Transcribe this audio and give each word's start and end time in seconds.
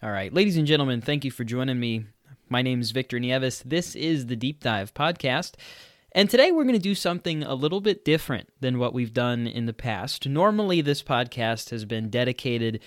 All 0.00 0.12
right, 0.12 0.32
ladies 0.32 0.56
and 0.56 0.64
gentlemen, 0.64 1.00
thank 1.00 1.24
you 1.24 1.32
for 1.32 1.42
joining 1.42 1.80
me. 1.80 2.04
My 2.48 2.62
name 2.62 2.80
is 2.80 2.92
Victor 2.92 3.18
Nieves. 3.18 3.64
This 3.66 3.96
is 3.96 4.26
the 4.26 4.36
Deep 4.36 4.62
Dive 4.62 4.94
Podcast. 4.94 5.54
And 6.12 6.30
today 6.30 6.52
we're 6.52 6.62
going 6.62 6.76
to 6.76 6.78
do 6.78 6.94
something 6.94 7.42
a 7.42 7.56
little 7.56 7.80
bit 7.80 8.04
different 8.04 8.48
than 8.60 8.78
what 8.78 8.94
we've 8.94 9.12
done 9.12 9.48
in 9.48 9.66
the 9.66 9.72
past. 9.72 10.28
Normally, 10.28 10.80
this 10.82 11.02
podcast 11.02 11.70
has 11.70 11.84
been 11.84 12.10
dedicated 12.10 12.78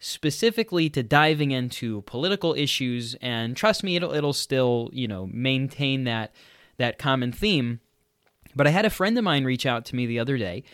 specifically 0.00 0.90
to 0.90 1.04
diving 1.04 1.52
into 1.52 2.02
political 2.02 2.52
issues, 2.54 3.14
and 3.22 3.56
trust 3.56 3.84
me, 3.84 3.94
it'll, 3.94 4.12
it'll 4.12 4.32
still, 4.32 4.90
you 4.92 5.06
know, 5.06 5.28
maintain 5.32 6.02
that, 6.02 6.34
that 6.78 6.98
common 6.98 7.30
theme. 7.30 7.78
But 8.56 8.66
I 8.66 8.70
had 8.70 8.84
a 8.84 8.90
friend 8.90 9.16
of 9.16 9.22
mine 9.22 9.44
reach 9.44 9.66
out 9.66 9.84
to 9.84 9.94
me 9.94 10.04
the 10.06 10.18
other 10.18 10.36
day 10.36 10.64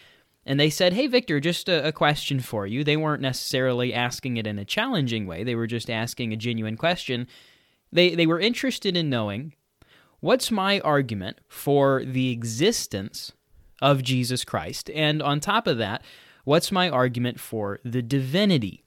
and 0.45 0.59
they 0.59 0.71
said, 0.71 0.93
Hey, 0.93 1.07
Victor, 1.07 1.41
just 1.41 1.69
a, 1.69 1.87
a, 1.87 1.93
question 1.93 2.41
for 2.41 2.67
you. 2.67 2.83
They 2.85 2.97
weren't 2.97 3.23
necessarily 3.23 3.95
asking 3.95 4.37
it 4.37 4.47
in 4.47 4.59
a 4.59 4.65
challenging 4.65 5.27
way, 5.27 5.45
they 5.45 5.55
were 5.55 5.67
just 5.67 5.91
asking 5.91 6.33
a 6.33 6.37
genuine 6.37 6.77
question. 6.77 7.27
They, 7.93 8.14
they 8.14 8.27
were 8.27 8.41
interested 8.41 8.97
in 8.97 9.11
knowing 9.11 9.55
what's 10.21 10.50
my 10.50 10.81
argument 10.81 11.41
for 11.49 12.03
the 12.05 12.31
existence 12.31 13.33
of 13.83 14.03
Jesus 14.03 14.45
Christ? 14.45 14.89
And 14.95 15.21
on 15.21 15.41
top 15.41 15.67
of 15.67 15.77
that, 15.79 16.03
what's 16.45 16.72
my 16.72 16.89
argument 16.89 17.39
for 17.39 17.81
the 17.85 18.00
divinity 18.00 18.82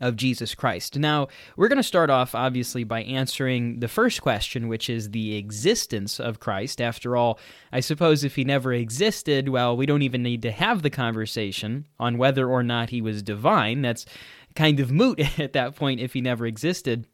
of 0.00 0.16
Jesus 0.16 0.54
Christ. 0.54 0.96
Now, 0.96 1.28
we're 1.56 1.68
going 1.68 1.78
to 1.78 1.82
start 1.82 2.10
off, 2.10 2.34
obviously, 2.34 2.84
by 2.84 3.02
answering 3.02 3.80
the 3.80 3.88
first 3.88 4.22
question, 4.22 4.68
which 4.68 4.88
is 4.88 5.10
the 5.10 5.36
existence 5.36 6.20
of 6.20 6.40
Christ. 6.40 6.80
After 6.80 7.16
all, 7.16 7.38
I 7.72 7.80
suppose 7.80 8.24
if 8.24 8.36
he 8.36 8.44
never 8.44 8.72
existed, 8.72 9.48
well, 9.48 9.76
we 9.76 9.86
don't 9.86 10.02
even 10.02 10.22
need 10.22 10.42
to 10.42 10.52
have 10.52 10.82
the 10.82 10.90
conversation 10.90 11.86
on 11.98 12.18
whether 12.18 12.48
or 12.48 12.62
not 12.62 12.90
he 12.90 13.00
was 13.00 13.22
divine. 13.22 13.82
That's 13.82 14.06
kind 14.54 14.80
of 14.80 14.90
moot 14.90 15.20
at 15.38 15.52
that 15.52 15.76
point 15.76 16.00
if 16.00 16.12
he 16.12 16.20
never 16.20 16.46
existed. 16.46 17.06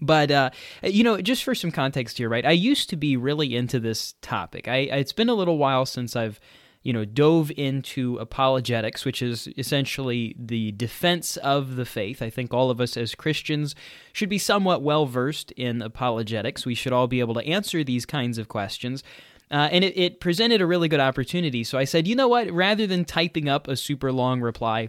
But 0.00 0.30
uh, 0.30 0.50
you 0.82 1.04
know, 1.04 1.20
just 1.20 1.44
for 1.44 1.54
some 1.54 1.70
context 1.70 2.18
here, 2.18 2.28
right? 2.28 2.46
I 2.46 2.52
used 2.52 2.90
to 2.90 2.96
be 2.96 3.16
really 3.16 3.54
into 3.54 3.78
this 3.78 4.14
topic. 4.22 4.66
I, 4.66 4.78
it's 4.78 5.12
been 5.12 5.28
a 5.28 5.34
little 5.34 5.58
while 5.58 5.86
since 5.86 6.16
I've 6.16 6.40
you 6.82 6.92
know, 6.92 7.04
dove 7.04 7.52
into 7.56 8.16
apologetics, 8.18 9.04
which 9.04 9.22
is 9.22 9.48
essentially 9.56 10.34
the 10.38 10.72
defense 10.72 11.36
of 11.38 11.76
the 11.76 11.84
faith. 11.84 12.20
I 12.20 12.30
think 12.30 12.52
all 12.52 12.70
of 12.70 12.80
us 12.80 12.96
as 12.96 13.14
Christians 13.14 13.74
should 14.12 14.28
be 14.28 14.38
somewhat 14.38 14.82
well 14.82 15.06
versed 15.06 15.52
in 15.52 15.80
apologetics. 15.80 16.66
We 16.66 16.74
should 16.74 16.92
all 16.92 17.06
be 17.06 17.20
able 17.20 17.34
to 17.34 17.46
answer 17.46 17.84
these 17.84 18.04
kinds 18.04 18.38
of 18.38 18.48
questions. 18.48 19.02
Uh, 19.50 19.68
and 19.70 19.84
it, 19.84 19.96
it 19.98 20.20
presented 20.20 20.62
a 20.62 20.66
really 20.66 20.88
good 20.88 21.00
opportunity. 21.00 21.62
So 21.62 21.78
I 21.78 21.84
said, 21.84 22.08
you 22.08 22.16
know 22.16 22.28
what? 22.28 22.50
Rather 22.50 22.86
than 22.86 23.04
typing 23.04 23.48
up 23.48 23.68
a 23.68 23.76
super 23.76 24.10
long 24.10 24.40
reply, 24.40 24.88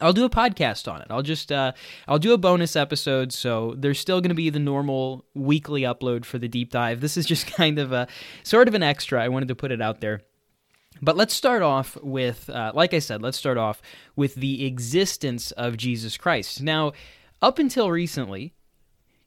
I'll 0.00 0.12
do 0.12 0.24
a 0.24 0.30
podcast 0.30 0.90
on 0.90 1.00
it. 1.00 1.08
I'll 1.10 1.22
just 1.22 1.50
uh, 1.50 1.72
I'll 2.06 2.18
do 2.18 2.32
a 2.32 2.38
bonus 2.38 2.76
episode, 2.76 3.32
so 3.32 3.74
there's 3.76 3.98
still 3.98 4.20
going 4.20 4.28
to 4.28 4.34
be 4.34 4.50
the 4.50 4.60
normal 4.60 5.24
weekly 5.34 5.82
upload 5.82 6.24
for 6.24 6.38
the 6.38 6.46
deep 6.46 6.70
dive. 6.70 7.00
This 7.00 7.16
is 7.16 7.26
just 7.26 7.46
kind 7.56 7.78
of 7.78 7.90
a 7.90 8.06
sort 8.42 8.68
of 8.68 8.74
an 8.74 8.82
extra. 8.82 9.22
I 9.22 9.28
wanted 9.28 9.48
to 9.48 9.56
put 9.56 9.72
it 9.72 9.80
out 9.80 10.00
there. 10.00 10.22
But 11.02 11.16
let's 11.16 11.34
start 11.34 11.62
off 11.62 11.96
with, 12.02 12.50
uh, 12.50 12.72
like 12.74 12.92
I 12.92 12.98
said, 12.98 13.22
let's 13.22 13.38
start 13.38 13.56
off 13.56 13.80
with 14.16 14.34
the 14.34 14.66
existence 14.66 15.50
of 15.52 15.76
Jesus 15.76 16.16
Christ. 16.16 16.62
Now, 16.62 16.92
up 17.40 17.58
until 17.58 17.90
recently, 17.90 18.52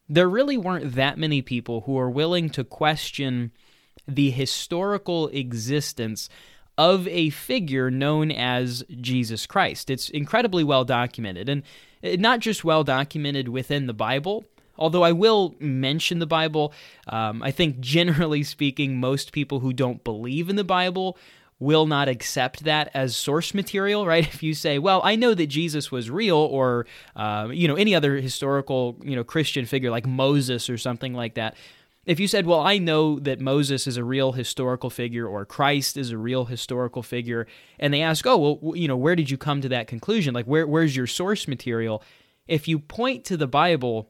there 0.08 0.30
really 0.30 0.58
weren't 0.58 0.96
that 0.96 1.18
many 1.18 1.42
people 1.42 1.82
who 1.82 1.94
were 1.94 2.10
willing 2.10 2.50
to 2.52 2.64
question 2.64 3.52
the 4.08 4.30
historical 4.32 5.30
existence 5.30 6.30
of 6.78 7.08
a 7.08 7.30
figure 7.30 7.90
known 7.90 8.32
as 8.32 8.84
Jesus 9.00 9.46
Christ. 9.46 9.90
It's 9.90 10.10
incredibly 10.10 10.64
well 10.64 10.86
documented, 10.86 11.50
and 11.50 11.64
not 12.04 12.40
just 12.40 12.64
well 12.64 12.84
documented 12.84 13.48
within 13.48 13.88
the 13.88 13.94
Bible. 13.94 14.46
Although 14.78 15.04
I 15.04 15.12
will 15.12 15.56
mention 15.60 16.20
the 16.20 16.26
Bible, 16.26 16.74
um, 17.08 17.44
I 17.44 17.52
think 17.52 17.80
generally 17.80 18.44
speaking, 18.44 19.00
most 19.00 19.32
people 19.32 19.60
who 19.60 19.72
don't 19.72 20.04
believe 20.04 20.50
in 20.50 20.56
the 20.56 20.64
Bible 20.64 21.18
will 21.64 21.86
not 21.86 22.08
accept 22.08 22.66
that 22.66 22.92
as 22.94 23.16
source 23.16 23.54
material, 23.54 24.06
right? 24.06 24.28
If 24.34 24.44
you 24.44 24.54
say, 24.54 24.80
"Well, 24.80 25.02
I 25.04 25.16
know 25.16 25.34
that 25.34 25.48
Jesus 25.48 25.92
was 25.92 26.10
real," 26.10 26.38
or 26.38 26.86
uh, 27.16 27.50
you 27.52 27.68
know 27.68 27.76
any 27.76 27.96
other 27.96 28.16
historical 28.18 28.98
you 29.04 29.16
know 29.16 29.24
Christian 29.24 29.66
figure 29.66 29.90
like 29.90 30.06
Moses 30.06 30.70
or 30.70 30.78
something 30.78 31.14
like 31.14 31.36
that. 31.36 31.56
If 32.06 32.20
you 32.20 32.28
said, 32.28 32.46
"Well, 32.46 32.60
I 32.60 32.78
know 32.78 33.20
that 33.20 33.40
Moses 33.40 33.88
is 33.88 33.98
a 33.98 34.04
real 34.04 34.34
historical 34.34 34.90
figure," 34.90 35.26
or 35.26 35.46
Christ 35.46 35.98
is 35.98 36.12
a 36.12 36.18
real 36.18 36.46
historical 36.46 37.04
figure, 37.04 37.48
and 37.80 37.94
they 37.94 38.02
ask, 38.02 38.26
"Oh, 38.28 38.38
well, 38.38 38.76
you 38.76 38.88
know, 38.88 38.98
where 38.98 39.16
did 39.16 39.30
you 39.30 39.38
come 39.38 39.62
to 39.62 39.70
that 39.70 39.88
conclusion? 39.88 40.34
Like, 40.34 40.46
where 40.46 40.68
where's 40.68 40.96
your 40.96 41.08
source 41.08 41.48
material?" 41.48 42.04
If 42.46 42.68
you 42.68 42.78
point 42.78 43.24
to 43.26 43.38
the 43.38 43.48
Bible 43.48 44.10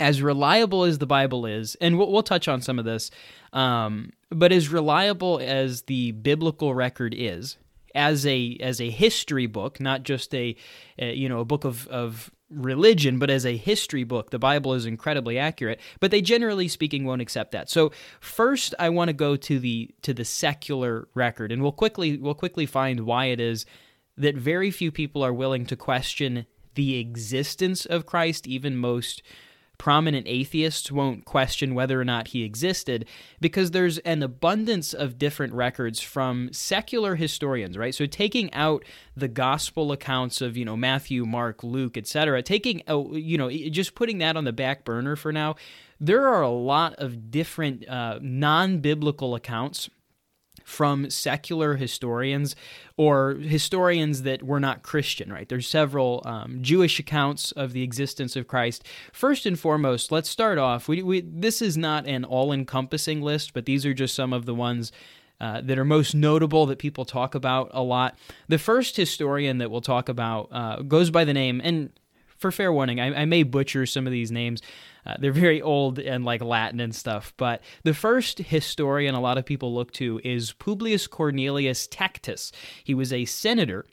as 0.00 0.22
reliable 0.22 0.84
as 0.84 0.98
the 0.98 1.06
Bible 1.06 1.46
is, 1.46 1.76
and 1.76 1.98
we'll, 1.98 2.10
we'll 2.10 2.22
touch 2.22 2.48
on 2.48 2.60
some 2.60 2.78
of 2.78 2.84
this, 2.84 3.10
um, 3.52 4.10
but 4.30 4.52
as 4.52 4.68
reliable 4.68 5.40
as 5.42 5.82
the 5.82 6.12
biblical 6.12 6.74
record 6.74 7.14
is, 7.16 7.56
as 7.94 8.26
a 8.26 8.56
as 8.60 8.80
a 8.80 8.90
history 8.90 9.46
book, 9.46 9.80
not 9.80 10.02
just 10.02 10.34
a, 10.34 10.56
a 10.98 11.14
you 11.14 11.28
know 11.28 11.40
a 11.40 11.44
book 11.44 11.64
of 11.64 11.86
of 11.88 12.30
religion, 12.50 13.18
but 13.18 13.30
as 13.30 13.46
a 13.46 13.56
history 13.56 14.04
book, 14.04 14.30
the 14.30 14.38
Bible 14.38 14.74
is 14.74 14.86
incredibly 14.86 15.38
accurate. 15.38 15.80
But 16.00 16.10
they 16.10 16.20
generally 16.20 16.68
speaking 16.68 17.04
won't 17.04 17.22
accept 17.22 17.52
that. 17.52 17.70
So 17.70 17.92
first, 18.20 18.74
I 18.78 18.88
want 18.90 19.08
to 19.08 19.12
go 19.12 19.36
to 19.36 19.58
the 19.58 19.94
to 20.02 20.12
the 20.12 20.24
secular 20.24 21.08
record, 21.14 21.52
and 21.52 21.62
we'll 21.62 21.72
quickly 21.72 22.18
we'll 22.18 22.34
quickly 22.34 22.66
find 22.66 23.00
why 23.00 23.26
it 23.26 23.40
is 23.40 23.64
that 24.16 24.36
very 24.36 24.70
few 24.70 24.92
people 24.92 25.24
are 25.24 25.32
willing 25.32 25.66
to 25.66 25.76
question 25.76 26.46
the 26.74 26.98
existence 26.98 27.86
of 27.86 28.06
Christ, 28.06 28.46
even 28.46 28.76
most 28.76 29.22
prominent 29.84 30.26
atheists 30.26 30.90
won't 30.90 31.26
question 31.26 31.74
whether 31.74 32.00
or 32.00 32.06
not 32.06 32.28
he 32.28 32.42
existed 32.42 33.04
because 33.38 33.72
there's 33.72 33.98
an 33.98 34.22
abundance 34.22 34.94
of 34.94 35.18
different 35.18 35.52
records 35.52 36.00
from 36.00 36.50
secular 36.54 37.16
historians, 37.16 37.76
right? 37.76 37.94
So 37.94 38.06
taking 38.06 38.50
out 38.54 38.82
the 39.14 39.28
gospel 39.28 39.92
accounts 39.92 40.40
of, 40.40 40.56
you 40.56 40.64
know, 40.64 40.74
Matthew, 40.74 41.26
Mark, 41.26 41.62
Luke, 41.62 41.98
etc., 41.98 42.42
taking 42.42 42.82
out, 42.88 43.12
you 43.12 43.36
know, 43.36 43.50
just 43.50 43.94
putting 43.94 44.16
that 44.18 44.38
on 44.38 44.44
the 44.44 44.54
back 44.54 44.86
burner 44.86 45.16
for 45.16 45.32
now, 45.32 45.54
there 46.00 46.28
are 46.28 46.40
a 46.40 46.48
lot 46.48 46.94
of 46.94 47.30
different 47.30 47.86
uh, 47.86 48.18
non 48.22 48.78
biblical 48.78 49.34
accounts 49.34 49.90
from 50.64 51.10
secular 51.10 51.76
historians 51.76 52.56
or 52.96 53.34
historians 53.34 54.22
that 54.22 54.42
were 54.42 54.58
not 54.58 54.82
Christian, 54.82 55.32
right? 55.32 55.48
There's 55.48 55.68
several 55.68 56.22
um, 56.24 56.62
Jewish 56.62 56.98
accounts 56.98 57.52
of 57.52 57.72
the 57.72 57.82
existence 57.82 58.34
of 58.34 58.48
Christ. 58.48 58.84
First 59.12 59.46
and 59.46 59.58
foremost, 59.58 60.10
let's 60.10 60.28
start 60.28 60.58
off. 60.58 60.88
We, 60.88 61.02
we, 61.02 61.20
this 61.20 61.60
is 61.60 61.76
not 61.76 62.06
an 62.06 62.24
all 62.24 62.52
encompassing 62.52 63.20
list, 63.20 63.52
but 63.52 63.66
these 63.66 63.84
are 63.84 63.94
just 63.94 64.14
some 64.14 64.32
of 64.32 64.46
the 64.46 64.54
ones. 64.54 64.90
Uh, 65.40 65.60
that 65.60 65.76
are 65.80 65.84
most 65.84 66.14
notable 66.14 66.64
that 66.64 66.78
people 66.78 67.04
talk 67.04 67.34
about 67.34 67.68
a 67.72 67.82
lot. 67.82 68.16
The 68.46 68.56
first 68.56 68.96
historian 68.96 69.58
that 69.58 69.68
we'll 69.68 69.80
talk 69.80 70.08
about 70.08 70.48
uh, 70.52 70.76
goes 70.82 71.10
by 71.10 71.24
the 71.24 71.34
name, 71.34 71.60
and 71.62 71.90
for 72.38 72.52
fair 72.52 72.72
warning, 72.72 73.00
I, 73.00 73.22
I 73.22 73.24
may 73.24 73.42
butcher 73.42 73.84
some 73.84 74.06
of 74.06 74.12
these 74.12 74.30
names. 74.30 74.62
Uh, 75.06 75.14
they're 75.18 75.32
very 75.32 75.60
old 75.60 75.98
and 75.98 76.24
like 76.24 76.42
Latin 76.42 76.80
and 76.80 76.94
stuff. 76.94 77.32
But 77.36 77.62
the 77.82 77.94
first 77.94 78.38
historian 78.38 79.14
a 79.14 79.20
lot 79.20 79.38
of 79.38 79.44
people 79.44 79.74
look 79.74 79.92
to 79.92 80.20
is 80.24 80.52
Publius 80.52 81.06
Cornelius 81.06 81.86
Tacitus. 81.86 82.52
He 82.82 82.94
was 82.94 83.12
a 83.12 83.24
senator 83.24 83.86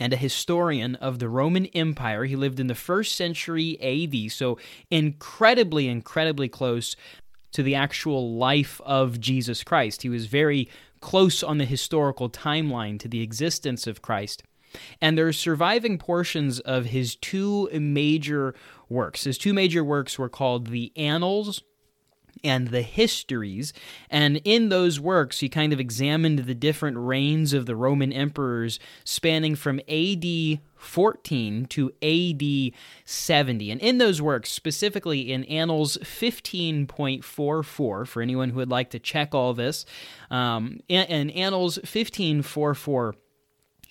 and 0.00 0.12
a 0.12 0.16
historian 0.16 0.94
of 0.96 1.18
the 1.18 1.28
Roman 1.28 1.66
Empire. 1.66 2.24
He 2.24 2.36
lived 2.36 2.60
in 2.60 2.66
the 2.66 2.74
first 2.74 3.14
century 3.14 3.78
AD, 3.80 4.32
so 4.32 4.58
incredibly, 4.90 5.88
incredibly 5.88 6.48
close 6.48 6.96
to 7.52 7.62
the 7.62 7.74
actual 7.74 8.36
life 8.36 8.80
of 8.84 9.20
Jesus 9.20 9.62
Christ. 9.62 10.02
He 10.02 10.08
was 10.08 10.26
very 10.26 10.68
close 11.00 11.42
on 11.42 11.58
the 11.58 11.64
historical 11.64 12.30
timeline 12.30 12.98
to 13.00 13.08
the 13.08 13.20
existence 13.20 13.86
of 13.86 14.02
Christ. 14.02 14.42
And 15.00 15.16
there's 15.16 15.38
surviving 15.38 15.98
portions 15.98 16.60
of 16.60 16.86
his 16.86 17.16
two 17.16 17.68
major 17.72 18.54
works. 18.88 19.24
His 19.24 19.38
two 19.38 19.52
major 19.52 19.84
works 19.84 20.18
were 20.18 20.28
called 20.28 20.68
the 20.68 20.92
Annals 20.96 21.62
and 22.44 22.68
the 22.68 22.82
histories. 22.82 23.72
And 24.10 24.40
in 24.44 24.68
those 24.68 24.98
works, 24.98 25.40
he 25.40 25.48
kind 25.48 25.72
of 25.72 25.80
examined 25.80 26.40
the 26.40 26.54
different 26.54 26.98
reigns 26.98 27.52
of 27.52 27.66
the 27.66 27.76
Roman 27.76 28.12
emperors 28.12 28.78
spanning 29.04 29.54
from 29.54 29.80
AD 29.88 30.24
14 30.74 31.66
to 31.66 31.92
AD 32.02 32.72
70. 33.04 33.70
And 33.70 33.80
in 33.80 33.98
those 33.98 34.20
works, 34.20 34.50
specifically 34.50 35.32
in 35.32 35.44
Annals 35.44 35.98
15.44, 35.98 38.06
for 38.06 38.22
anyone 38.22 38.50
who 38.50 38.56
would 38.56 38.70
like 38.70 38.90
to 38.90 38.98
check 38.98 39.34
all 39.34 39.54
this, 39.54 39.86
um, 40.30 40.80
in 40.88 41.30
Annals 41.30 41.78
15.44, 41.78 43.14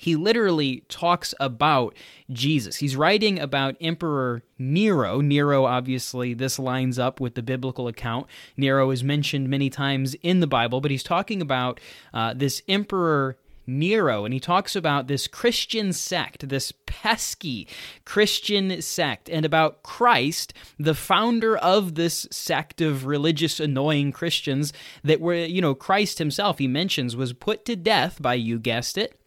he 0.02 0.16
literally 0.16 0.84
talks 0.90 1.32
about 1.40 1.96
Jesus. 2.32 2.78
He's 2.78 2.96
writing 2.96 3.38
about 3.40 3.76
Emperor 3.80 4.42
Nero. 4.58 5.22
Nero, 5.22 5.66
obviously, 5.66 6.34
this 6.34 6.58
lines 6.58 6.98
up 6.98 7.20
with 7.20 7.36
the 7.36 7.44
biblical 7.44 7.88
account. 7.88 8.26
Nero 8.58 8.90
is 8.90 9.04
mentioned 9.04 9.48
many 9.48 9.70
times 9.70 10.16
in 10.24 10.40
the 10.40 10.48
Bible, 10.48 10.82
but 10.82 10.90
he's 10.90 11.04
talking 11.04 11.40
about 11.40 11.80
uh, 12.16 12.34
this 12.34 12.64
Emperor 12.68 13.38
Nero, 13.68 14.26
and 14.26 14.34
he 14.34 14.40
talks 14.40 14.76
about 14.76 15.06
this 15.06 15.28
Christian 15.28 15.94
sect, 15.94 16.50
this 16.50 16.74
pesky 16.88 17.68
Christian 18.04 18.82
sect, 18.82 19.30
and 19.30 19.46
about 19.46 19.84
Christ, 19.84 20.52
the 20.80 20.96
founder 20.96 21.58
of 21.58 21.94
this 21.94 22.28
sect 22.32 22.82
of 22.82 23.06
religious, 23.06 23.60
annoying 23.60 24.14
Christians 24.14 24.74
that 25.04 25.22
were, 25.22 25.36
you 25.36 25.62
know, 25.62 25.76
Christ 25.76 26.18
himself, 26.18 26.58
he 26.58 26.68
mentions, 26.68 27.16
was 27.16 27.34
put 27.34 27.66
to 27.66 27.76
death 27.76 28.20
by, 28.20 28.34
you 28.34 28.58
guessed 28.58 28.98
it, 28.98 29.21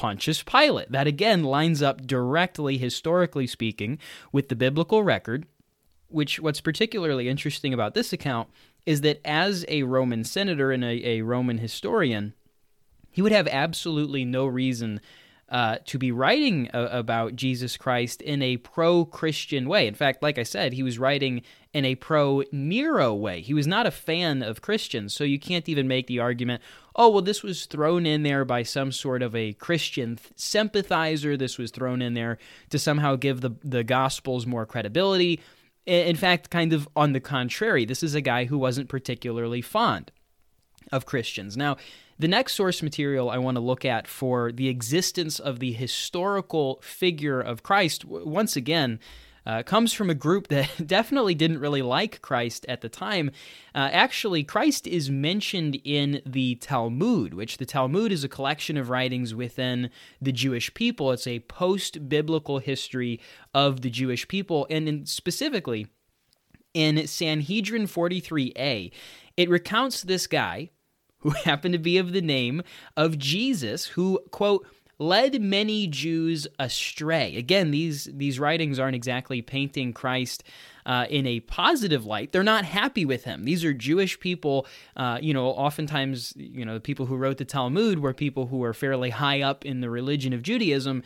Pontius 0.00 0.42
Pilate. 0.42 0.90
That 0.90 1.06
again 1.06 1.44
lines 1.44 1.82
up 1.82 2.06
directly, 2.06 2.78
historically 2.78 3.46
speaking, 3.46 3.98
with 4.32 4.48
the 4.48 4.56
biblical 4.56 5.02
record. 5.02 5.44
Which, 6.08 6.40
what's 6.40 6.62
particularly 6.62 7.28
interesting 7.28 7.74
about 7.74 7.92
this 7.92 8.10
account 8.10 8.48
is 8.86 9.02
that 9.02 9.20
as 9.26 9.66
a 9.68 9.82
Roman 9.82 10.24
senator 10.24 10.72
and 10.72 10.82
a, 10.82 11.06
a 11.06 11.20
Roman 11.20 11.58
historian, 11.58 12.32
he 13.10 13.20
would 13.20 13.30
have 13.30 13.46
absolutely 13.48 14.24
no 14.24 14.46
reason 14.46 15.02
uh, 15.50 15.78
to 15.84 15.98
be 15.98 16.12
writing 16.12 16.70
a- 16.72 16.84
about 16.86 17.34
Jesus 17.34 17.76
Christ 17.76 18.22
in 18.22 18.40
a 18.40 18.56
pro 18.58 19.04
Christian 19.04 19.68
way. 19.68 19.86
In 19.86 19.94
fact, 19.94 20.22
like 20.22 20.38
I 20.38 20.44
said, 20.44 20.72
he 20.72 20.82
was 20.82 20.98
writing 20.98 21.42
in 21.72 21.84
a 21.84 21.96
pro 21.96 22.44
Nero 22.52 23.14
way. 23.14 23.40
He 23.40 23.54
was 23.54 23.66
not 23.66 23.86
a 23.86 23.90
fan 23.90 24.42
of 24.42 24.62
Christians, 24.62 25.14
so 25.14 25.24
you 25.24 25.38
can't 25.38 25.68
even 25.68 25.88
make 25.88 26.06
the 26.06 26.20
argument, 26.20 26.62
oh, 26.94 27.08
well, 27.08 27.22
this 27.22 27.42
was 27.42 27.66
thrown 27.66 28.06
in 28.06 28.22
there 28.22 28.44
by 28.44 28.62
some 28.62 28.92
sort 28.92 29.22
of 29.22 29.34
a 29.34 29.52
Christian 29.54 30.16
th- 30.16 30.30
sympathizer. 30.36 31.36
This 31.36 31.58
was 31.58 31.70
thrown 31.70 32.00
in 32.02 32.14
there 32.14 32.38
to 32.70 32.78
somehow 32.78 33.16
give 33.16 33.40
the, 33.40 33.50
the 33.64 33.84
Gospels 33.84 34.46
more 34.46 34.66
credibility. 34.66 35.40
In 35.86 36.16
fact, 36.16 36.50
kind 36.50 36.72
of 36.72 36.88
on 36.94 37.12
the 37.12 37.20
contrary, 37.20 37.84
this 37.84 38.02
is 38.02 38.14
a 38.14 38.20
guy 38.20 38.44
who 38.44 38.58
wasn't 38.58 38.88
particularly 38.88 39.62
fond 39.62 40.12
of 40.92 41.06
Christians. 41.06 41.56
Now, 41.56 41.76
the 42.20 42.28
next 42.28 42.52
source 42.52 42.82
material 42.82 43.30
I 43.30 43.38
want 43.38 43.54
to 43.54 43.62
look 43.62 43.86
at 43.86 44.06
for 44.06 44.52
the 44.52 44.68
existence 44.68 45.38
of 45.38 45.58
the 45.58 45.72
historical 45.72 46.78
figure 46.82 47.40
of 47.40 47.62
Christ, 47.62 48.04
once 48.04 48.56
again, 48.56 49.00
uh, 49.46 49.62
comes 49.62 49.94
from 49.94 50.10
a 50.10 50.14
group 50.14 50.48
that 50.48 50.68
definitely 50.86 51.34
didn't 51.34 51.60
really 51.60 51.80
like 51.80 52.20
Christ 52.20 52.66
at 52.68 52.82
the 52.82 52.90
time. 52.90 53.30
Uh, 53.74 53.88
actually, 53.90 54.44
Christ 54.44 54.86
is 54.86 55.08
mentioned 55.08 55.80
in 55.82 56.20
the 56.26 56.56
Talmud, 56.56 57.32
which 57.32 57.56
the 57.56 57.64
Talmud 57.64 58.12
is 58.12 58.22
a 58.22 58.28
collection 58.28 58.76
of 58.76 58.90
writings 58.90 59.34
within 59.34 59.88
the 60.20 60.30
Jewish 60.30 60.74
people. 60.74 61.12
It's 61.12 61.26
a 61.26 61.40
post 61.40 62.06
biblical 62.06 62.58
history 62.58 63.18
of 63.54 63.80
the 63.80 63.88
Jewish 63.88 64.28
people, 64.28 64.66
and 64.68 64.86
in, 64.86 65.06
specifically 65.06 65.86
in 66.74 67.06
Sanhedrin 67.06 67.86
43a, 67.86 68.92
it 69.38 69.48
recounts 69.48 70.02
this 70.02 70.26
guy 70.26 70.68
who 71.20 71.30
happened 71.44 71.72
to 71.72 71.78
be 71.78 71.98
of 71.98 72.12
the 72.12 72.22
name 72.22 72.62
of 72.96 73.18
Jesus, 73.18 73.86
who, 73.86 74.20
quote, 74.30 74.66
led 74.98 75.40
many 75.40 75.86
Jews 75.86 76.46
astray. 76.58 77.36
Again, 77.36 77.70
these 77.70 78.04
these 78.12 78.38
writings 78.38 78.78
aren't 78.78 78.94
exactly 78.94 79.40
painting 79.40 79.92
Christ 79.92 80.44
uh, 80.84 81.06
in 81.08 81.26
a 81.26 81.40
positive 81.40 82.04
light. 82.04 82.32
They're 82.32 82.42
not 82.42 82.64
happy 82.64 83.04
with 83.04 83.24
him. 83.24 83.44
These 83.44 83.64
are 83.64 83.72
Jewish 83.72 84.20
people. 84.20 84.66
Uh, 84.96 85.18
you 85.20 85.32
know, 85.32 85.48
oftentimes, 85.48 86.34
you 86.36 86.64
know, 86.64 86.74
the 86.74 86.80
people 86.80 87.06
who 87.06 87.16
wrote 87.16 87.38
the 87.38 87.44
Talmud 87.44 87.98
were 87.98 88.12
people 88.12 88.46
who 88.46 88.58
were 88.58 88.74
fairly 88.74 89.10
high 89.10 89.40
up 89.40 89.64
in 89.64 89.80
the 89.80 89.90
religion 89.90 90.32
of 90.32 90.42
Judaism. 90.42 91.02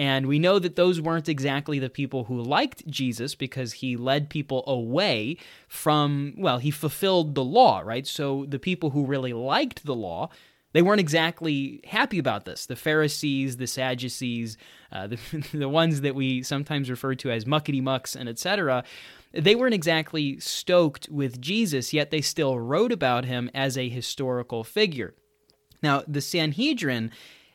And 0.00 0.28
we 0.28 0.38
know 0.38 0.58
that 0.58 0.76
those 0.76 0.98
weren't 0.98 1.28
exactly 1.28 1.78
the 1.78 1.90
people 1.90 2.24
who 2.24 2.40
liked 2.40 2.86
Jesus 2.86 3.34
because 3.34 3.74
he 3.74 3.98
led 3.98 4.30
people 4.30 4.64
away 4.66 5.36
from, 5.68 6.32
well, 6.38 6.56
he 6.56 6.70
fulfilled 6.70 7.34
the 7.34 7.44
law, 7.44 7.80
right? 7.80 8.06
So 8.06 8.46
the 8.48 8.58
people 8.58 8.88
who 8.88 9.04
really 9.04 9.34
liked 9.34 9.84
the 9.84 9.94
law, 9.94 10.30
they 10.72 10.80
weren't 10.80 11.00
exactly 11.00 11.82
happy 11.84 12.18
about 12.18 12.46
this. 12.46 12.64
The 12.64 12.76
Pharisees, 12.76 13.58
the 13.58 13.66
Sadducees, 13.66 14.56
uh, 14.90 15.06
the, 15.08 15.18
the 15.52 15.68
ones 15.68 16.00
that 16.00 16.14
we 16.14 16.42
sometimes 16.42 16.88
refer 16.88 17.14
to 17.16 17.30
as 17.30 17.44
muckety 17.44 17.82
mucks 17.82 18.16
and 18.16 18.26
etc., 18.26 18.84
they 19.32 19.54
weren't 19.54 19.74
exactly 19.74 20.40
stoked 20.40 21.10
with 21.10 21.42
Jesus, 21.42 21.92
yet 21.92 22.10
they 22.10 22.22
still 22.22 22.58
wrote 22.58 22.90
about 22.90 23.26
him 23.26 23.50
as 23.52 23.76
a 23.76 23.90
historical 23.90 24.64
figure. 24.64 25.12
Now, 25.82 26.04
the 26.08 26.22
Sanhedrin 26.22 27.10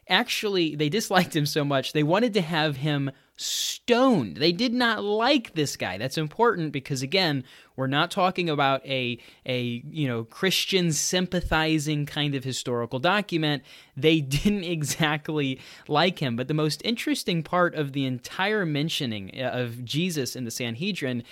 actually 0.07 0.75
they 0.75 0.89
disliked 0.89 1.35
him 1.35 1.45
so 1.45 1.65
much 1.65 1.93
they 1.93 2.03
wanted 2.03 2.33
to 2.33 2.41
have 2.41 2.77
him 2.77 3.11
stoned. 3.37 4.37
They 4.37 4.53
did 4.53 4.73
not 4.73 5.03
like 5.03 5.55
this 5.55 5.75
guy. 5.75 5.97
That's 5.97 6.17
important 6.17 6.71
because 6.71 7.01
again 7.01 7.43
we're 7.75 7.87
not 7.87 8.09
talking 8.09 8.49
about 8.49 8.85
a 8.85 9.19
a 9.45 9.83
you 9.89 10.07
know 10.07 10.23
christian 10.23 10.93
sympathizing 10.93 12.05
kind 12.05 12.35
of 12.35 12.43
historical 12.43 12.99
document. 12.99 13.63
They 13.97 14.21
didn't 14.21 14.63
exactly 14.63 15.59
like 15.87 16.19
him. 16.19 16.35
But 16.35 16.47
the 16.47 16.53
most 16.53 16.81
interesting 16.85 17.43
part 17.43 17.75
of 17.75 17.91
the 17.91 18.05
entire 18.05 18.65
mentioning 18.65 19.31
uh, 19.37 19.49
of 19.49 19.83
jesus 19.83 20.35
in 20.35 20.45
the 20.45 20.51
sanhedrin 20.51 21.23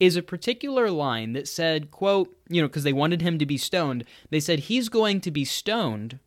is 0.00 0.16
a 0.16 0.22
particular 0.22 0.90
line 0.90 1.32
that 1.34 1.46
said 1.46 1.92
quote 1.92 2.36
you 2.48 2.60
know 2.60 2.66
because 2.66 2.82
they 2.82 2.92
wanted 2.92 3.22
him 3.22 3.38
to 3.38 3.46
be 3.46 3.56
stoned. 3.56 4.04
They 4.30 4.40
said 4.40 4.60
he's 4.60 4.88
going 4.88 5.20
to 5.20 5.30
be 5.30 5.44
stoned 5.44 6.18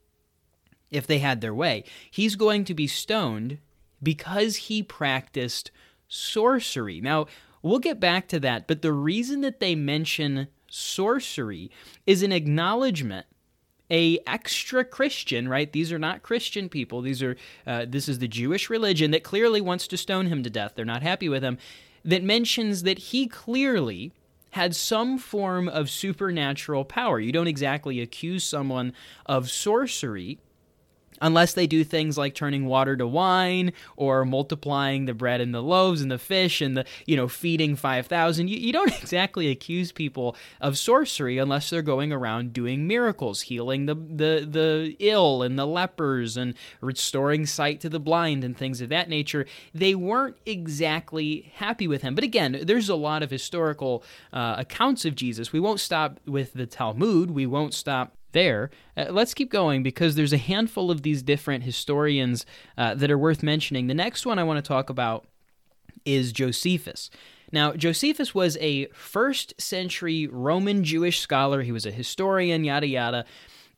if 0.96 1.06
they 1.06 1.20
had 1.20 1.42
their 1.42 1.54
way. 1.54 1.84
He's 2.10 2.36
going 2.36 2.66
to 2.66 2.74
be 2.74 2.88
stoned 2.88 3.60
because 4.02 4.56
he 4.56 4.82
practiced 4.82 5.72
sorcery. 6.08 7.02
Now, 7.02 7.28
we'll 7.62 7.80
get 7.80 8.00
back 8.00 8.28
to 8.30 8.40
that, 8.42 8.68
but 8.68 8.82
the 8.82 8.94
reason 8.94 9.42
that 9.42 9.60
they 9.60 9.76
mention 9.76 10.48
sorcery 10.70 11.72
is 12.06 12.24
an 12.24 12.32
acknowledgement 12.32 13.26
a 13.92 14.20
extra 14.26 14.84
christian 14.84 15.48
right? 15.48 15.72
These 15.72 15.92
are 15.92 16.00
not 16.00 16.24
christian 16.24 16.70
people. 16.70 17.02
These 17.02 17.22
are 17.22 17.38
uh, 17.68 17.86
this 17.88 18.10
is 18.10 18.18
the 18.18 18.28
jewish 18.28 18.68
religion 18.68 19.12
that 19.12 19.24
clearly 19.24 19.62
wants 19.62 19.88
to 19.88 19.98
stone 19.98 20.26
him 20.26 20.42
to 20.42 20.50
death. 20.50 20.74
They're 20.76 20.86
not 20.86 21.04
happy 21.04 21.30
with 21.30 21.44
him. 21.44 21.60
That 22.04 22.24
mentions 22.24 22.84
that 22.84 22.98
he 22.98 23.28
clearly 23.28 24.12
had 24.52 24.76
some 24.76 25.18
form 25.18 25.68
of 25.68 25.90
supernatural 25.90 26.86
power. 26.86 27.20
You 27.20 27.32
don't 27.32 27.48
exactly 27.48 28.00
accuse 28.00 28.44
someone 28.44 28.94
of 29.26 29.52
sorcery 29.52 30.40
unless 31.22 31.54
they 31.54 31.68
do 31.68 31.84
things 31.84 32.18
like 32.18 32.36
turning 32.36 32.66
water 32.66 32.96
to 32.96 33.08
wine 33.08 33.74
or 33.96 34.26
multiplying 34.26 35.06
the 35.06 35.14
bread 35.14 35.42
and 35.42 35.54
the 35.54 35.62
loaves 35.64 36.02
and 36.02 36.12
the 36.12 36.18
fish 36.18 36.62
and 36.62 36.78
the 36.78 36.86
you 37.06 37.16
know 37.16 37.28
feeding 37.28 37.76
5000 37.76 38.48
you, 38.48 38.58
you 38.58 38.74
don't 38.74 38.96
exactly 39.02 39.50
accuse 39.50 39.92
people 39.92 40.36
of 40.62 40.78
sorcery 40.78 41.38
unless 41.38 41.70
they're 41.70 41.82
going 41.82 42.12
around 42.12 42.54
doing 42.54 42.88
miracles 42.88 43.42
healing 43.42 43.86
the, 43.86 43.96
the 43.96 44.48
the 44.50 44.96
ill 45.00 45.42
and 45.42 45.58
the 45.58 45.68
lepers 45.68 46.38
and 46.38 46.54
restoring 46.82 47.46
sight 47.46 47.80
to 47.82 47.90
the 47.90 48.00
blind 48.00 48.44
and 48.44 48.58
things 48.58 48.82
of 48.82 48.90
that 48.90 49.10
nature. 49.10 49.46
They 49.74 49.96
weren't 49.96 50.38
exactly 50.46 51.52
happy 51.56 51.88
with 51.88 52.02
him. 52.02 52.16
But 52.16 52.24
again 52.24 52.60
there's 52.64 52.90
a 52.90 52.96
lot 52.96 53.24
of 53.24 53.32
historical 53.32 54.04
uh, 54.34 54.56
accounts 54.58 55.06
of 55.06 55.16
jesus. 55.16 55.51
We 55.51 55.60
won't 55.60 55.80
stop 55.80 56.20
with 56.25 56.54
the 56.54 56.66
talmud. 56.66 57.32
We 57.32 57.46
won't 57.46 57.74
stop 57.74 58.16
there. 58.36 58.70
Uh, 58.96 59.08
let's 59.10 59.34
keep 59.34 59.50
going 59.50 59.82
because 59.82 60.13
there's 60.13 60.34
a 60.34 60.38
handful 60.38 60.92
of 60.92 61.01
these 61.01 61.24
different 61.24 61.63
historians 61.63 62.46
uh, 62.77 62.94
that 62.94 63.10
are 63.10 63.18
worth 63.18 63.42
mentioning. 63.42 63.88
The 63.88 63.96
next 63.96 64.27
one 64.27 64.38
I 64.38 64.44
want 64.44 64.63
to 64.63 64.68
talk 64.68 64.92
about 64.92 65.25
is 66.06 66.32
Josephus. 66.32 67.10
Now, 67.51 67.74
Josephus 67.74 68.36
was 68.36 68.58
a 68.62 68.86
first 68.88 69.60
century 69.60 70.27
Roman 70.27 70.84
Jewish 70.84 71.20
scholar. 71.20 71.63
He 71.63 71.72
was 71.72 71.88
a 71.88 71.92
historian, 71.92 72.63
yada 72.63 72.86
yada. 72.86 73.25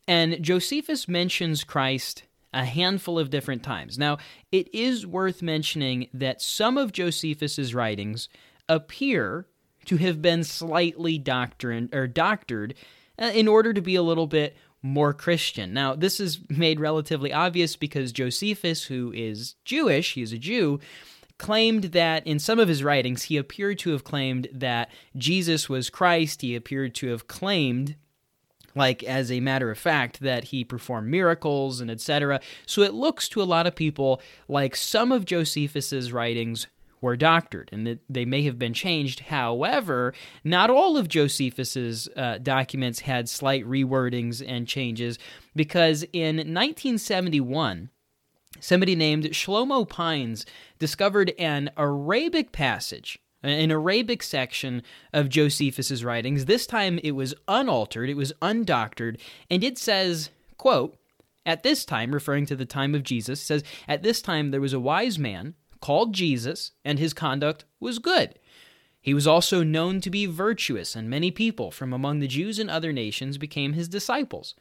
And 0.08 0.42
Josephus 0.44 1.08
mentions 1.08 1.64
Christ 1.64 2.24
a 2.54 2.66
handful 2.66 3.20
of 3.20 3.30
different 3.30 3.62
times. 3.62 3.98
Now, 3.98 4.18
it 4.52 4.74
is 4.74 5.06
worth 5.06 5.42
mentioning 5.42 6.10
that 6.14 6.42
some 6.42 6.78
of 6.78 6.92
Josephus's 6.92 7.76
writings 7.76 8.30
appear 8.68 9.46
to 9.86 9.98
have 9.98 10.22
been 10.22 10.44
slightly 10.44 11.18
doctrine 11.18 11.90
or 11.94 12.08
doctored 12.08 12.74
Uh, 13.20 13.32
in 13.34 13.48
order 13.48 13.74
to 13.74 13.82
be 13.82 13.96
a 13.96 14.04
little 14.04 14.28
bit 14.28 14.56
more 14.84 15.14
Christian. 15.14 15.74
Now, 15.74 15.96
this 15.96 16.20
is 16.20 16.40
made 16.50 16.80
relatively 16.80 17.34
obvious 17.34 17.76
because 17.76 18.12
Josephus, 18.12 18.86
who 18.86 19.12
is 19.14 19.56
Jewish, 19.66 20.14
he 20.14 20.22
is 20.22 20.32
a 20.32 20.38
Jew, 20.38 20.80
claimed 21.38 21.86
that 21.86 22.26
in 22.26 22.40
some 22.40 22.60
of 22.60 22.68
his 22.68 22.84
writings, 22.84 23.24
he 23.24 23.38
appeared 23.38 23.80
to 23.80 23.92
have 23.92 24.04
claimed 24.04 24.48
that 24.52 24.92
Jesus 25.16 25.70
was 25.70 25.90
Christ. 25.90 26.42
He 26.42 26.56
appeared 26.56 26.96
to 26.96 27.08
have 27.08 27.28
claimed 27.28 27.96
like 28.76 29.04
as 29.04 29.32
a 29.32 29.40
matter 29.40 29.72
of 29.72 29.78
fact 29.78 30.20
that 30.20 30.46
he 30.46 30.64
performed 30.64 31.10
miracles 31.10 31.82
and 31.82 31.90
etc 31.90 32.40
so 32.68 32.84
it 32.84 32.94
looks 32.94 33.28
to 33.28 33.42
a 33.42 33.44
lot 33.44 33.66
of 33.66 33.76
people 33.76 34.22
like 34.48 34.76
some 34.76 35.12
of 35.12 35.26
josephus's 35.26 36.14
writings 36.14 36.68
were 37.08 37.16
doctored 37.16 37.70
and 37.72 37.88
that 37.88 38.00
they 38.10 38.26
may 38.26 38.44
have 38.44 38.60
been 38.60 38.74
changed. 38.74 39.22
However, 39.22 40.14
not 40.44 40.70
all 40.70 40.98
of 40.98 41.08
Josephus's 41.08 42.10
uh, 42.18 42.38
documents 42.40 43.00
had 43.00 43.30
slight 43.30 43.66
rewordings 43.66 44.44
and 44.46 44.68
changes 44.68 45.18
because 45.56 46.04
in 46.12 46.36
1971, 46.36 47.90
somebody 48.60 48.94
named 48.94 49.24
Shlomo 49.26 49.88
Pines 49.88 50.46
discovered 50.80 51.34
an 51.40 51.72
Arabic 51.78 52.52
passage 52.52 53.20
an 53.44 53.72
Arabic 53.72 54.24
section 54.24 54.82
of 55.14 55.30
Josephus's 55.30 56.04
writings. 56.04 56.46
This 56.46 56.68
time 56.68 57.00
it 57.04 57.12
was 57.12 57.36
unaltered, 57.48 58.10
it 58.10 58.18
was 58.18 58.34
undoctored, 58.42 59.20
and 59.50 59.64
it 59.64 59.78
says, 59.78 60.32
quote, 60.58 60.98
At 61.46 61.64
this 61.64 61.86
time, 61.86 62.12
referring 62.12 62.48
to 62.48 62.56
the 62.56 62.66
time 62.66 62.96
of 62.96 63.04
Jesus, 63.04 63.40
says, 63.40 63.64
At 63.88 64.02
this 64.04 64.22
time 64.22 64.52
there 64.52 64.60
was 64.60 64.74
a 64.74 64.80
wise 64.80 65.18
man 65.18 65.54
called 65.82 66.14
Jesus, 66.14 66.72
and 66.84 67.00
his 67.00 67.14
conduct 67.14 67.66
was 67.80 68.00
good. 68.00 68.38
He 69.02 69.14
was 69.14 69.28
also 69.28 69.64
known 69.64 70.02
to 70.02 70.10
be 70.10 70.26
virtuous, 70.26 70.96
and 70.96 71.10
many 71.10 71.32
people 71.32 71.72
from 71.72 71.94
among 71.94 72.20
the 72.20 72.28
Jews 72.28 72.60
and 72.60 72.70
other 72.70 72.92
nations 72.92 73.38
became 73.38 73.74
his 73.74 73.88
disciples. 73.88 74.54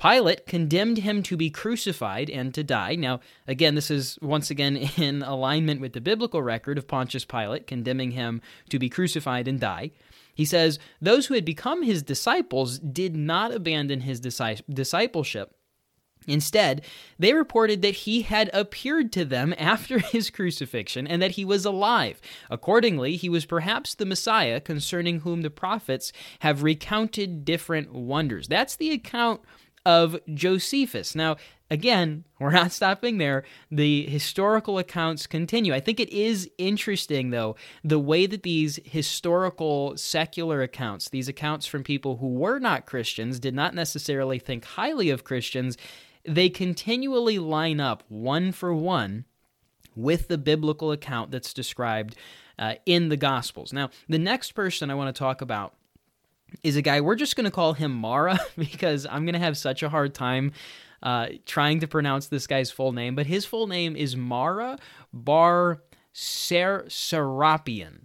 Pilate 0.00 0.46
condemned 0.46 0.98
him 0.98 1.22
to 1.24 1.36
be 1.36 1.50
crucified 1.50 2.30
and 2.30 2.54
to 2.54 2.64
die. 2.64 2.94
Now, 2.94 3.20
again, 3.46 3.74
this 3.74 3.90
is 3.90 4.18
once 4.22 4.50
again 4.50 4.76
in 4.96 5.22
alignment 5.22 5.80
with 5.80 5.92
the 5.92 6.00
biblical 6.00 6.42
record 6.42 6.78
of 6.78 6.88
Pontius 6.88 7.24
Pilate 7.24 7.66
condemning 7.66 8.12
him 8.12 8.40
to 8.70 8.78
be 8.78 8.88
crucified 8.88 9.46
and 9.46 9.60
die. 9.60 9.90
He 10.34 10.46
says, 10.46 10.78
Those 11.02 11.26
who 11.26 11.34
had 11.34 11.44
become 11.44 11.82
his 11.82 12.02
disciples 12.02 12.78
did 12.78 13.14
not 13.14 13.52
abandon 13.52 14.00
his 14.00 14.20
discipleship. 14.20 15.54
Instead, 16.30 16.82
they 17.18 17.34
reported 17.34 17.82
that 17.82 17.94
he 17.94 18.22
had 18.22 18.50
appeared 18.52 19.12
to 19.12 19.24
them 19.24 19.54
after 19.58 19.98
his 19.98 20.30
crucifixion 20.30 21.06
and 21.06 21.20
that 21.20 21.32
he 21.32 21.44
was 21.44 21.64
alive. 21.64 22.20
Accordingly, 22.50 23.16
he 23.16 23.28
was 23.28 23.46
perhaps 23.46 23.94
the 23.94 24.06
Messiah 24.06 24.60
concerning 24.60 25.20
whom 25.20 25.42
the 25.42 25.50
prophets 25.50 26.12
have 26.40 26.62
recounted 26.62 27.44
different 27.44 27.92
wonders. 27.92 28.48
That's 28.48 28.76
the 28.76 28.90
account 28.90 29.40
of 29.86 30.18
Josephus. 30.34 31.14
Now, 31.14 31.36
again, 31.70 32.24
we're 32.38 32.50
not 32.50 32.72
stopping 32.72 33.18
there. 33.18 33.44
The 33.70 34.06
historical 34.06 34.78
accounts 34.78 35.26
continue. 35.26 35.72
I 35.72 35.80
think 35.80 36.00
it 36.00 36.10
is 36.10 36.50
interesting, 36.58 37.30
though, 37.30 37.56
the 37.82 37.98
way 37.98 38.26
that 38.26 38.42
these 38.42 38.78
historical 38.84 39.96
secular 39.96 40.62
accounts, 40.62 41.08
these 41.08 41.28
accounts 41.28 41.66
from 41.66 41.82
people 41.82 42.18
who 42.18 42.28
were 42.28 42.58
not 42.58 42.86
Christians, 42.86 43.38
did 43.38 43.54
not 43.54 43.74
necessarily 43.74 44.38
think 44.38 44.64
highly 44.64 45.10
of 45.10 45.24
Christians, 45.24 45.78
they 46.24 46.48
continually 46.48 47.38
line 47.38 47.80
up 47.80 48.02
one 48.08 48.52
for 48.52 48.74
one 48.74 49.24
with 49.96 50.28
the 50.28 50.38
biblical 50.38 50.92
account 50.92 51.30
that's 51.30 51.52
described 51.52 52.16
uh, 52.58 52.74
in 52.86 53.08
the 53.08 53.16
Gospels. 53.16 53.72
Now, 53.72 53.90
the 54.08 54.18
next 54.18 54.52
person 54.52 54.90
I 54.90 54.94
want 54.94 55.14
to 55.14 55.18
talk 55.18 55.40
about 55.40 55.74
is 56.62 56.76
a 56.76 56.82
guy, 56.82 57.00
we're 57.00 57.16
just 57.16 57.36
going 57.36 57.44
to 57.44 57.50
call 57.50 57.72
him 57.72 57.92
Mara 57.92 58.38
because 58.58 59.06
I'm 59.06 59.24
going 59.24 59.34
to 59.34 59.40
have 59.40 59.56
such 59.56 59.82
a 59.82 59.88
hard 59.88 60.14
time 60.14 60.52
uh, 61.02 61.28
trying 61.46 61.80
to 61.80 61.88
pronounce 61.88 62.26
this 62.26 62.46
guy's 62.46 62.70
full 62.70 62.92
name, 62.92 63.14
but 63.14 63.26
his 63.26 63.46
full 63.46 63.66
name 63.66 63.96
is 63.96 64.16
Mara 64.16 64.78
Bar 65.12 65.82
Ser- 66.12 66.84
Serapion. 66.88 68.00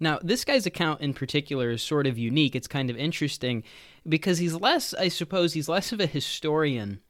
Now, 0.00 0.18
this 0.22 0.44
guy's 0.44 0.66
account 0.66 1.00
in 1.00 1.14
particular 1.14 1.70
is 1.70 1.82
sort 1.82 2.06
of 2.06 2.18
unique. 2.18 2.56
It's 2.56 2.66
kind 2.66 2.90
of 2.90 2.96
interesting 2.96 3.62
because 4.06 4.38
he's 4.38 4.54
less, 4.54 4.92
I 4.94 5.08
suppose, 5.08 5.52
he's 5.52 5.68
less 5.68 5.92
of 5.92 6.00
a 6.00 6.06
historian 6.06 7.00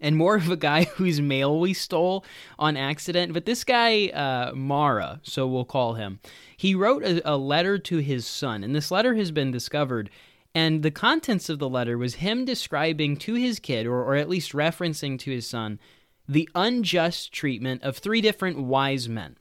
and 0.00 0.16
more 0.16 0.36
of 0.36 0.50
a 0.50 0.56
guy 0.56 0.84
whose 0.94 1.20
mail 1.20 1.58
we 1.58 1.72
stole 1.72 2.24
on 2.58 2.76
accident. 2.76 3.32
But 3.32 3.46
this 3.46 3.64
guy, 3.64 4.08
uh, 4.08 4.52
Mara, 4.54 5.20
so 5.22 5.46
we'll 5.46 5.64
call 5.64 5.94
him, 5.94 6.20
he 6.56 6.74
wrote 6.74 7.02
a, 7.02 7.30
a 7.30 7.36
letter 7.36 7.78
to 7.78 7.98
his 7.98 8.26
son, 8.26 8.64
and 8.64 8.74
this 8.74 8.90
letter 8.90 9.14
has 9.14 9.30
been 9.30 9.50
discovered. 9.50 10.10
And 10.54 10.82
the 10.82 10.90
contents 10.92 11.48
of 11.48 11.58
the 11.58 11.68
letter 11.68 11.98
was 11.98 12.16
him 12.16 12.44
describing 12.44 13.16
to 13.18 13.34
his 13.34 13.58
kid, 13.58 13.86
or, 13.86 14.04
or 14.04 14.14
at 14.14 14.28
least 14.28 14.52
referencing 14.52 15.18
to 15.20 15.30
his 15.32 15.48
son, 15.48 15.80
the 16.28 16.48
unjust 16.54 17.32
treatment 17.32 17.82
of 17.82 17.98
three 17.98 18.20
different 18.20 18.60
wise 18.60 19.08
men. 19.08 19.36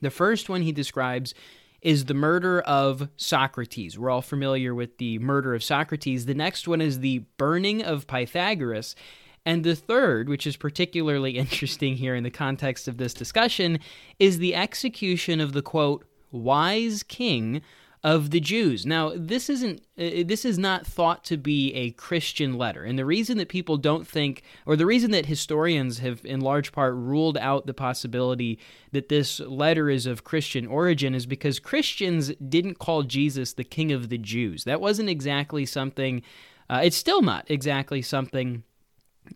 The 0.00 0.10
first 0.10 0.48
one 0.48 0.62
he 0.62 0.72
describes 0.72 1.34
is 1.80 2.04
the 2.04 2.14
murder 2.14 2.60
of 2.60 3.08
Socrates. 3.16 3.98
We're 3.98 4.10
all 4.10 4.22
familiar 4.22 4.74
with 4.74 4.98
the 4.98 5.18
murder 5.18 5.54
of 5.54 5.64
Socrates. 5.64 6.26
The 6.26 6.34
next 6.34 6.68
one 6.68 6.80
is 6.80 7.00
the 7.00 7.20
burning 7.36 7.82
of 7.82 8.06
Pythagoras. 8.06 8.94
And 9.46 9.62
the 9.62 9.76
third, 9.76 10.28
which 10.28 10.46
is 10.46 10.56
particularly 10.56 11.38
interesting 11.38 11.96
here 11.96 12.14
in 12.14 12.24
the 12.24 12.30
context 12.30 12.88
of 12.88 12.98
this 12.98 13.14
discussion, 13.14 13.78
is 14.18 14.38
the 14.38 14.54
execution 14.54 15.40
of 15.40 15.52
the 15.52 15.62
quote, 15.62 16.04
wise 16.32 17.02
king 17.04 17.62
of 18.04 18.30
the 18.30 18.40
Jews. 18.40 18.84
Now, 18.84 19.12
this 19.16 19.48
isn't 19.48 19.80
uh, 19.98 20.22
this 20.26 20.44
is 20.44 20.58
not 20.58 20.86
thought 20.86 21.24
to 21.24 21.36
be 21.36 21.72
a 21.74 21.90
Christian 21.92 22.56
letter. 22.56 22.84
And 22.84 22.98
the 22.98 23.04
reason 23.04 23.38
that 23.38 23.48
people 23.48 23.78
don't 23.78 24.06
think 24.06 24.42
or 24.66 24.76
the 24.76 24.86
reason 24.86 25.10
that 25.12 25.26
historians 25.26 25.98
have 25.98 26.24
in 26.24 26.40
large 26.40 26.72
part 26.72 26.94
ruled 26.94 27.38
out 27.38 27.66
the 27.66 27.74
possibility 27.74 28.58
that 28.92 29.08
this 29.08 29.40
letter 29.40 29.88
is 29.88 30.06
of 30.06 30.24
Christian 30.24 30.66
origin 30.66 31.14
is 31.14 31.26
because 31.26 31.58
Christians 31.58 32.32
didn't 32.48 32.78
call 32.78 33.02
Jesus 33.02 33.54
the 33.54 33.64
king 33.64 33.90
of 33.90 34.08
the 34.08 34.18
Jews. 34.18 34.64
That 34.64 34.80
wasn't 34.80 35.08
exactly 35.08 35.66
something 35.66 36.22
uh, 36.68 36.80
it's 36.84 36.96
still 36.96 37.22
not 37.22 37.44
exactly 37.48 38.02
something 38.02 38.62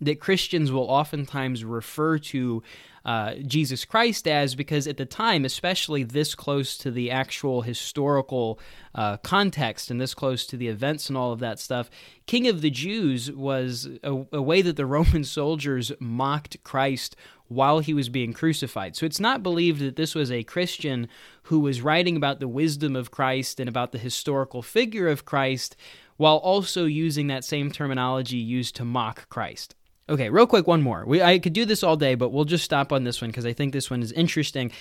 that 0.00 0.20
Christians 0.20 0.72
will 0.72 0.88
oftentimes 0.90 1.64
refer 1.64 2.18
to 2.18 2.62
uh, 3.04 3.34
Jesus 3.46 3.84
Christ 3.84 4.28
as 4.28 4.54
because 4.54 4.86
at 4.86 4.96
the 4.96 5.06
time, 5.06 5.44
especially 5.44 6.02
this 6.02 6.34
close 6.34 6.76
to 6.78 6.90
the 6.90 7.10
actual 7.10 7.62
historical 7.62 8.60
uh, 8.94 9.16
context 9.18 9.90
and 9.90 10.00
this 10.00 10.14
close 10.14 10.46
to 10.46 10.56
the 10.56 10.68
events 10.68 11.08
and 11.08 11.16
all 11.16 11.32
of 11.32 11.40
that 11.40 11.58
stuff, 11.58 11.90
King 12.26 12.46
of 12.46 12.60
the 12.60 12.70
Jews 12.70 13.32
was 13.32 13.88
a, 14.02 14.24
a 14.32 14.42
way 14.42 14.62
that 14.62 14.76
the 14.76 14.86
Roman 15.00 15.24
soldiers 15.24 15.92
mocked 15.98 16.62
Christ 16.62 17.16
while 17.48 17.80
he 17.80 17.94
was 17.94 18.08
being 18.08 18.32
crucified. 18.32 18.94
So 18.94 19.06
it's 19.06 19.18
not 19.18 19.42
believed 19.42 19.80
that 19.80 19.96
this 19.96 20.14
was 20.14 20.30
a 20.30 20.44
Christian 20.44 21.08
who 21.44 21.58
was 21.58 21.82
writing 21.82 22.16
about 22.16 22.38
the 22.38 22.46
wisdom 22.46 22.94
of 22.94 23.10
Christ 23.10 23.58
and 23.58 23.68
about 23.68 23.92
the 23.92 23.98
historical 23.98 24.62
figure 24.62 25.08
of 25.08 25.24
Christ 25.24 25.74
while 26.16 26.36
also 26.36 26.84
using 26.84 27.28
that 27.28 27.44
same 27.44 27.72
terminology 27.72 28.36
used 28.36 28.76
to 28.76 28.84
mock 28.84 29.28
Christ. 29.30 29.74
Okay, 30.10 30.28
real 30.28 30.48
quick, 30.48 30.66
one 30.66 30.82
more. 30.82 31.04
We 31.06 31.22
I 31.22 31.38
could 31.38 31.52
do 31.52 31.64
this 31.64 31.84
all 31.84 31.96
day, 31.96 32.16
but 32.16 32.30
we'll 32.30 32.44
just 32.44 32.64
stop 32.64 32.92
on 32.92 33.04
this 33.04 33.20
one 33.20 33.30
because 33.30 33.46
I 33.46 33.52
think 33.52 33.72
this 33.72 33.90
one 33.90 34.02
is 34.02 34.10
interesting. 34.10 34.72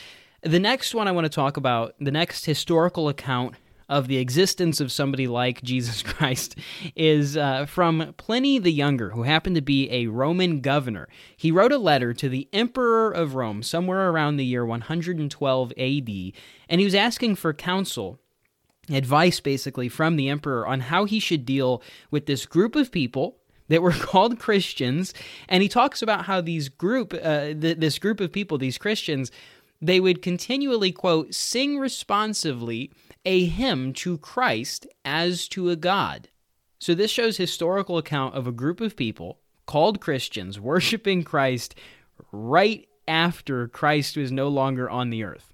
The 0.41 0.59
next 0.59 0.95
one 0.95 1.07
I 1.07 1.11
want 1.11 1.25
to 1.25 1.29
talk 1.29 1.55
about, 1.55 1.93
the 1.99 2.09
next 2.09 2.45
historical 2.45 3.09
account 3.09 3.53
of 3.87 4.07
the 4.07 4.17
existence 4.17 4.79
of 4.79 4.91
somebody 4.91 5.27
like 5.27 5.61
Jesus 5.61 6.01
Christ 6.03 6.57
is 6.95 7.37
uh, 7.37 7.67
from 7.67 8.15
Pliny 8.17 8.57
the 8.57 8.71
Younger, 8.71 9.11
who 9.11 9.21
happened 9.21 9.55
to 9.55 9.61
be 9.61 9.91
a 9.91 10.07
Roman 10.07 10.61
governor. 10.61 11.07
He 11.37 11.51
wrote 11.51 11.71
a 11.71 11.77
letter 11.77 12.11
to 12.11 12.27
the 12.27 12.47
Emperor 12.51 13.11
of 13.11 13.35
Rome 13.35 13.61
somewhere 13.61 14.09
around 14.09 14.37
the 14.37 14.45
year 14.45 14.65
112 14.65 15.71
AD, 15.77 16.09
and 16.69 16.81
he 16.81 16.85
was 16.85 16.95
asking 16.95 17.35
for 17.35 17.53
counsel 17.53 18.19
advice 18.91 19.39
basically 19.39 19.89
from 19.89 20.15
the 20.15 20.29
emperor 20.29 20.65
on 20.65 20.79
how 20.79 21.05
he 21.05 21.19
should 21.19 21.45
deal 21.45 21.83
with 22.09 22.25
this 22.25 22.47
group 22.47 22.75
of 22.75 22.91
people 22.91 23.38
that 23.69 23.81
were 23.81 23.91
called 23.99 24.39
Christians, 24.39 25.13
and 25.47 25.63
he 25.63 25.69
talks 25.69 26.01
about 26.01 26.25
how 26.25 26.41
these 26.41 26.69
group, 26.69 27.13
uh, 27.13 27.53
th- 27.53 27.77
this 27.77 27.97
group 27.97 28.19
of 28.19 28.31
people, 28.31 28.57
these 28.57 28.77
Christians, 28.77 29.31
they 29.81 29.99
would 29.99 30.21
continually 30.21 30.91
quote 30.91 31.33
sing 31.33 31.79
responsively 31.79 32.91
a 33.25 33.45
hymn 33.45 33.93
to 33.93 34.17
Christ 34.17 34.87
as 35.05 35.47
to 35.49 35.69
a 35.69 35.75
God. 35.75 36.29
So 36.79 36.93
this 36.93 37.11
shows 37.11 37.37
historical 37.37 37.97
account 37.97 38.35
of 38.35 38.47
a 38.47 38.51
group 38.51 38.81
of 38.81 38.95
people 38.95 39.39
called 39.65 40.01
Christians 40.01 40.59
worshiping 40.59 41.23
Christ 41.23 41.75
right 42.31 42.87
after 43.07 43.67
Christ 43.67 44.17
was 44.17 44.31
no 44.31 44.47
longer 44.47 44.89
on 44.89 45.09
the 45.09 45.23
earth. 45.23 45.53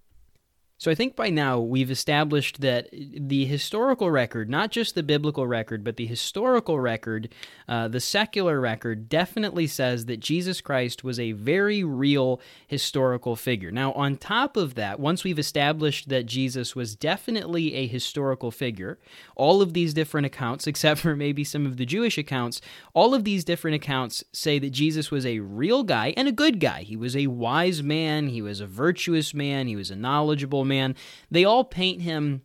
So 0.78 0.92
I 0.92 0.96
think 0.96 1.16
by 1.16 1.30
now 1.30 1.58
we've 1.58 1.90
established 1.90 2.60
that 2.60 2.90
the 2.92 3.46
historical 3.46 4.12
record, 4.12 4.50
not 4.50 4.72
just 4.72 4.94
the 4.94 5.04
biblical 5.04 5.48
record, 5.48 5.86
but 5.86 5.96
the 5.96 6.06
historical 6.06 6.82
record, 6.82 7.30
uh, 7.70 7.88
the 7.88 8.02
secular 8.02 8.60
record, 8.60 9.08
definitely 9.08 9.68
says 9.68 10.06
that 10.08 10.20
Jesus 10.20 10.60
Christ 10.60 11.02
was 11.02 11.18
a 11.18 11.32
very 11.32 11.86
real 11.86 12.42
historical 12.68 13.38
figure. 13.38 13.72
Now, 13.72 13.94
on 13.94 14.18
top 14.18 14.58
of 14.58 14.76
that, 14.76 15.00
once 15.00 15.24
we've 15.24 15.40
established 15.40 16.10
that 16.10 16.26
Jesus 16.26 16.76
was 16.76 16.94
definitely 16.94 17.74
a 17.76 17.88
historical 17.88 18.52
figure, 18.52 19.00
all 19.38 19.62
of 19.62 19.74
these 19.74 19.94
different 19.94 20.26
accounts, 20.26 20.68
except 20.76 21.00
for 21.00 21.16
maybe 21.16 21.46
some 21.46 21.66
of 21.66 21.78
the 21.78 21.86
Jewish 21.86 22.18
accounts, 22.18 22.60
all 22.94 23.14
of 23.14 23.24
these 23.24 23.46
different 23.46 23.76
accounts 23.76 24.26
say 24.34 24.60
that 24.60 24.72
Jesus 24.72 25.10
was 25.10 25.26
a 25.26 25.40
real 25.40 25.84
guy 25.84 26.14
and 26.18 26.28
a 26.28 26.34
good 26.34 26.60
guy. 26.60 26.82
He 26.82 26.98
was 26.98 27.16
a 27.16 27.28
wise 27.28 27.82
man, 27.82 28.28
he 28.28 28.42
was 28.42 28.60
a 28.60 28.68
virtuous 28.68 29.34
man, 29.34 29.68
he 29.68 29.78
was 29.78 29.90
a 29.90 29.96
knowledgeable 29.96 30.65
man. 30.66 30.96
They 31.32 31.46
all 31.46 31.64
paint 31.64 32.02
him 32.02 32.42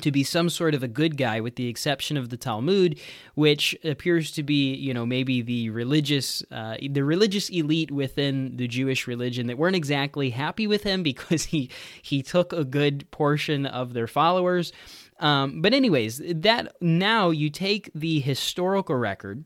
to 0.00 0.10
be 0.10 0.24
some 0.24 0.48
sort 0.48 0.74
of 0.74 0.82
a 0.82 0.88
good 0.88 1.16
guy 1.16 1.40
with 1.40 1.56
the 1.56 1.68
exception 1.68 2.16
of 2.16 2.30
the 2.30 2.36
Talmud 2.36 2.98
which 3.34 3.76
appears 3.84 4.30
to 4.32 4.42
be 4.42 4.74
you 4.74 4.94
know 4.94 5.04
maybe 5.04 5.42
the 5.42 5.70
religious 5.70 6.42
uh, 6.50 6.76
the 6.90 7.04
religious 7.04 7.50
elite 7.50 7.90
within 7.90 8.56
the 8.56 8.66
Jewish 8.66 9.06
religion 9.06 9.46
that 9.48 9.58
weren't 9.58 9.76
exactly 9.76 10.30
happy 10.30 10.66
with 10.66 10.82
him 10.82 11.02
because 11.12 11.44
he 11.44 11.68
he 12.00 12.22
took 12.22 12.52
a 12.52 12.64
good 12.64 13.10
portion 13.10 13.66
of 13.66 13.92
their 13.92 14.06
followers 14.06 14.72
um, 15.20 15.60
but 15.60 15.74
anyways 15.74 16.22
that 16.26 16.74
now 16.80 17.30
you 17.30 17.50
take 17.50 17.90
the 17.94 18.20
historical 18.20 18.96
record 18.96 19.44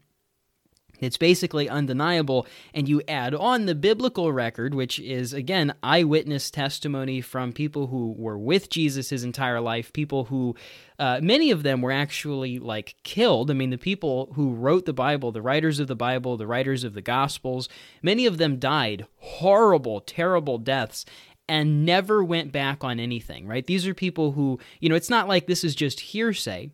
it's 1.00 1.17
basically 1.17 1.69
undeniable. 1.69 2.47
And 2.75 2.88
you 2.88 3.03
add 3.09 3.35
on 3.35 3.67
the 3.67 3.75
biblical 3.75 4.33
record, 4.33 4.75
which 4.75 4.99
is, 4.99 5.33
again, 5.33 5.75
eyewitness 5.83 6.50
testimony 6.50 7.21
from 7.21 7.53
people 7.53 7.88
who 7.88 8.15
were 8.17 8.38
with 8.38 8.71
Jesus 8.71 9.11
his 9.11 9.25
entire 9.25 9.61
life, 9.61 9.93
people 9.93 10.25
who, 10.25 10.55
uh, 10.99 11.21
many 11.23 11.50
of 11.50 11.62
them 11.62 11.83
were 11.83 11.93
actually 11.93 12.59
like 12.59 12.97
killed. 13.03 13.50
I 13.50 13.55
mean, 13.55 13.71
the 13.71 13.79
people 13.79 14.33
who 14.35 14.55
wrote 14.55 14.87
the 14.87 14.93
Bible, 14.93 15.33
the 15.33 15.43
writers 15.43 15.81
of 15.81 15.88
the 15.88 15.97
Bible, 15.97 16.37
the 16.37 16.47
writers 16.47 16.85
of 16.85 16.95
the 16.95 17.03
Gospels, 17.03 17.69
many 18.03 18.26
of 18.26 18.38
them 18.38 18.59
died 18.59 19.07
horrible, 19.19 20.00
terrible 20.00 20.59
deaths 20.59 21.05
and 21.49 21.85
never 21.85 22.25
went 22.25 22.53
back 22.53 22.83
on 22.83 22.99
anything, 22.99 23.47
right? 23.47 23.67
These 23.67 23.87
are 23.87 23.95
people 23.95 24.33
who, 24.33 24.59
you 24.81 24.88
know, 24.88 24.97
it's 24.97 25.11
not 25.11 25.29
like 25.29 25.47
this 25.47 25.62
is 25.62 25.75
just 25.75 26.00
hearsay. 26.00 26.71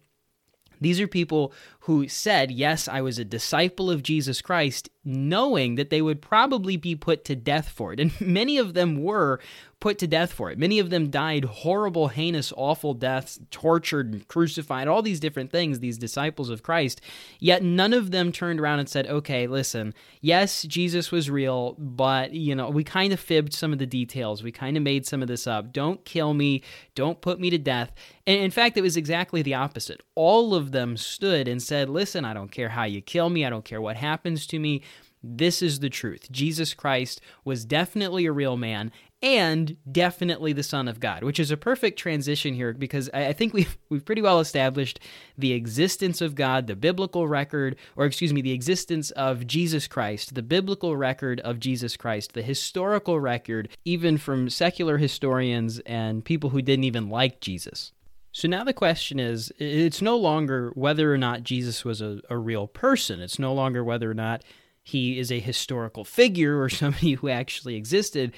These 0.81 1.01
are 1.01 1.07
people 1.07 1.53
who 1.87 2.07
said, 2.07 2.53
Yes, 2.53 2.87
I 2.87 3.01
was 3.01 3.19
a 3.19 3.25
disciple 3.25 3.91
of 3.91 4.05
Jesus 4.05 4.41
Christ, 4.41 4.89
knowing 5.05 5.75
that 5.75 5.91
they 5.91 6.01
would 6.01 6.23
probably 6.23 6.77
be 6.77 6.95
put 6.95 7.25
to 7.25 7.35
death 7.35 7.69
for 7.69 7.93
it. 7.93 8.01
And 8.03 8.21
many 8.21 8.59
of 8.59 8.75
them 8.75 9.03
were 9.03 9.41
put 9.83 9.99
to 9.99 10.07
death 10.07 10.33
for 10.33 10.49
it. 10.49 10.59
Many 10.59 10.79
of 10.79 10.91
them 10.91 11.11
died 11.11 11.45
horrible, 11.45 12.07
heinous, 12.07 12.53
awful 12.57 12.95
deaths, 12.95 13.41
tortured, 13.51 14.29
crucified, 14.29 14.87
all 14.87 15.03
these 15.03 15.19
different 15.19 15.51
things, 15.51 15.81
these 15.81 15.99
disciples 15.99 16.51
of 16.51 16.63
Christ. 16.63 17.01
Yet 17.41 17.65
none 17.65 17.93
of 17.93 18.13
them 18.13 18.31
turned 18.31 18.61
around 18.61 18.79
and 18.79 18.89
said, 18.89 19.09
okay, 19.09 19.49
listen, 19.49 19.93
yes, 20.21 20.63
Jesus 20.63 21.11
was 21.11 21.29
real, 21.29 21.75
but, 21.79 22.33
you 22.33 22.55
know, 22.55 22.71
we 22.71 22.85
kind 22.85 23.13
of 23.13 23.19
fibbed 23.19 23.53
some 23.53 23.73
of 23.73 23.81
the 23.81 23.87
details. 23.87 24.45
We 24.45 24.53
kind 24.53 24.77
of 24.77 24.85
made 24.85 25.05
some 25.05 25.21
of 25.21 25.27
this 25.27 25.49
up. 25.49 25.73
Don't 25.73 26.05
kill 26.05 26.33
me. 26.33 26.63
Don't 26.95 27.21
put 27.21 27.41
me 27.41 27.51
to 27.51 27.59
death. 27.59 27.93
And 28.25 28.41
in 28.41 28.53
fact, 28.53 28.77
it 28.77 28.83
was 28.83 28.97
exactly 28.97 29.43
the 29.43 29.55
opposite. 29.55 30.01
All 30.15 30.55
of 30.55 30.71
them 30.71 30.97
stood 30.97 31.49
and 31.49 31.61
said, 31.61 31.72
listen, 31.73 32.25
I 32.25 32.35
don't 32.35 32.51
care 32.51 32.69
how 32.69 32.85
you 32.85 33.01
kill 33.01 33.31
me. 33.31 33.45
I 33.45 33.51
don't 33.51 33.65
care 33.65 33.81
what 33.81 33.97
happens 33.97 34.47
to 34.49 34.59
me. 34.59 34.83
This 35.23 35.63
is 35.63 35.81
the 35.81 35.91
truth. 35.91 36.31
Jesus 36.31 36.75
Christ 36.75 37.21
was 37.45 37.65
definitely 37.65 38.27
a 38.27 38.33
real 38.33 38.57
man 38.57 38.91
and 39.23 39.77
definitely 39.91 40.53
the 40.53 40.65
Son 40.65 40.89
of 40.89 40.99
God, 40.99 41.23
which 41.23 41.39
is 41.39 41.53
a 41.53 41.57
perfect 41.57 41.97
transition 41.99 42.55
here 42.55 42.73
because 42.73 43.09
I 43.15 43.33
think 43.33 43.55
we've 43.55 43.79
we've 43.89 44.05
pretty 44.05 44.23
well 44.23 44.41
established 44.41 44.99
the 45.39 45.53
existence 45.53 46.21
of 46.21 46.35
God, 46.35 46.67
the 46.67 46.75
biblical 46.75 47.29
record, 47.29 47.77
or 47.97 48.05
excuse 48.05 48.33
me, 48.33 48.43
the 48.43 48.53
existence 48.53 49.13
of 49.13 49.47
Jesus 49.47 49.87
Christ, 49.87 50.35
the 50.35 50.43
biblical 50.43 50.97
record 50.97 51.41
of 51.41 51.61
Jesus 51.61 51.97
Christ, 51.97 52.33
the 52.33 52.43
historical 52.43 53.21
record, 53.21 53.69
even 53.85 54.19
from 54.19 54.51
secular 54.51 54.99
historians 54.99 55.79
and 55.81 56.25
people 56.25 56.51
who 56.51 56.61
didn't 56.61 56.85
even 56.85 57.09
like 57.09 57.41
Jesus. 57.41 57.93
So 58.33 58.49
now 58.49 58.65
the 58.65 58.73
question 58.73 59.21
is 59.21 59.53
it's 59.59 60.01
no 60.01 60.17
longer 60.17 60.73
whether 60.75 61.13
or 61.13 61.19
not 61.19 61.45
Jesus 61.45 61.85
was 61.85 62.01
a, 62.01 62.21
a 62.31 62.39
real 62.39 62.67
person. 62.67 63.21
It's 63.21 63.39
no 63.39 63.53
longer 63.53 63.85
whether 63.85 64.11
or 64.11 64.15
not 64.15 64.43
he 64.83 65.19
is 65.19 65.31
a 65.31 65.39
historical 65.39 66.05
figure 66.05 66.61
or 66.61 66.69
somebody 66.71 67.13
who 67.13 67.29
actually 67.29 67.77
existed. 67.77 68.33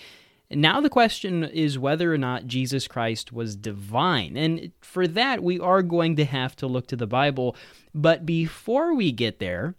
Now 0.50 0.80
the 0.80 0.90
question 0.90 1.44
is 1.44 1.78
whether 1.78 2.12
or 2.12 2.18
not 2.18 2.46
Jesus 2.46 2.86
Christ 2.86 3.32
was 3.32 3.56
divine. 3.56 4.36
And 4.36 4.72
for 4.80 5.06
that, 5.08 5.42
we 5.42 5.58
are 5.58 5.82
going 5.82 6.16
to 6.16 6.24
have 6.24 6.54
to 6.56 6.66
look 6.66 6.86
to 6.88 6.96
the 6.96 7.06
Bible. 7.06 7.56
But 7.94 8.26
before 8.26 8.94
we 8.94 9.10
get 9.10 9.38
there, 9.38 9.74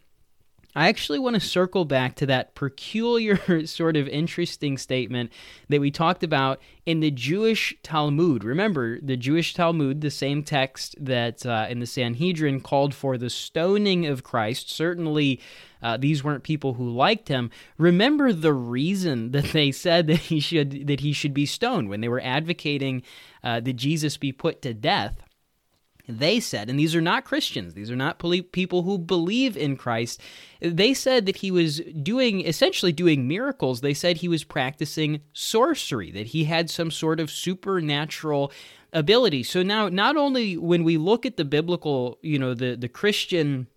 I 0.76 0.88
actually 0.88 1.18
want 1.18 1.34
to 1.34 1.40
circle 1.40 1.86
back 1.86 2.16
to 2.16 2.26
that 2.26 2.54
peculiar, 2.54 3.66
sort 3.66 3.96
of 3.96 4.06
interesting 4.08 4.76
statement 4.76 5.32
that 5.70 5.80
we 5.80 5.90
talked 5.90 6.22
about 6.22 6.60
in 6.84 7.00
the 7.00 7.10
Jewish 7.10 7.74
Talmud. 7.82 8.44
Remember, 8.44 9.00
the 9.00 9.16
Jewish 9.16 9.54
Talmud, 9.54 10.02
the 10.02 10.10
same 10.10 10.42
text 10.42 10.94
that 11.00 11.46
uh, 11.46 11.66
in 11.70 11.80
the 11.80 11.86
Sanhedrin 11.86 12.60
called 12.60 12.94
for 12.94 13.16
the 13.16 13.30
stoning 13.30 14.04
of 14.04 14.22
Christ. 14.22 14.70
Certainly, 14.70 15.40
uh, 15.82 15.96
these 15.96 16.22
weren't 16.22 16.42
people 16.42 16.74
who 16.74 16.90
liked 16.90 17.28
him. 17.28 17.50
Remember 17.78 18.30
the 18.34 18.52
reason 18.52 19.30
that 19.32 19.46
they 19.46 19.72
said 19.72 20.06
that 20.08 20.18
he 20.18 20.40
should 20.40 20.88
that 20.88 21.00
he 21.00 21.14
should 21.14 21.32
be 21.32 21.46
stoned 21.46 21.88
when 21.88 22.02
they 22.02 22.08
were 22.08 22.20
advocating 22.22 23.02
uh, 23.42 23.60
that 23.60 23.76
Jesus 23.76 24.18
be 24.18 24.30
put 24.30 24.60
to 24.60 24.74
death 24.74 25.22
they 26.08 26.40
said, 26.40 26.70
and 26.70 26.78
these 26.78 26.94
are 26.94 27.00
not 27.00 27.24
Christians, 27.24 27.74
these 27.74 27.90
are 27.90 27.96
not 27.96 28.22
people 28.52 28.82
who 28.82 28.98
believe 28.98 29.56
in 29.56 29.76
Christ, 29.76 30.20
they 30.60 30.94
said 30.94 31.26
that 31.26 31.36
he 31.36 31.50
was 31.50 31.80
doing, 32.02 32.46
essentially 32.46 32.92
doing 32.92 33.26
miracles. 33.26 33.80
They 33.80 33.94
said 33.94 34.18
he 34.18 34.28
was 34.28 34.44
practicing 34.44 35.20
sorcery, 35.32 36.10
that 36.12 36.28
he 36.28 36.44
had 36.44 36.70
some 36.70 36.90
sort 36.90 37.18
of 37.18 37.30
supernatural 37.30 38.52
ability. 38.92 39.42
So 39.42 39.62
now, 39.62 39.88
not 39.88 40.16
only 40.16 40.56
when 40.56 40.84
we 40.84 40.96
look 40.96 41.26
at 41.26 41.36
the 41.36 41.44
biblical, 41.44 42.18
you 42.22 42.38
know, 42.38 42.54
the, 42.54 42.76
the 42.76 42.88
Christian. 42.88 43.68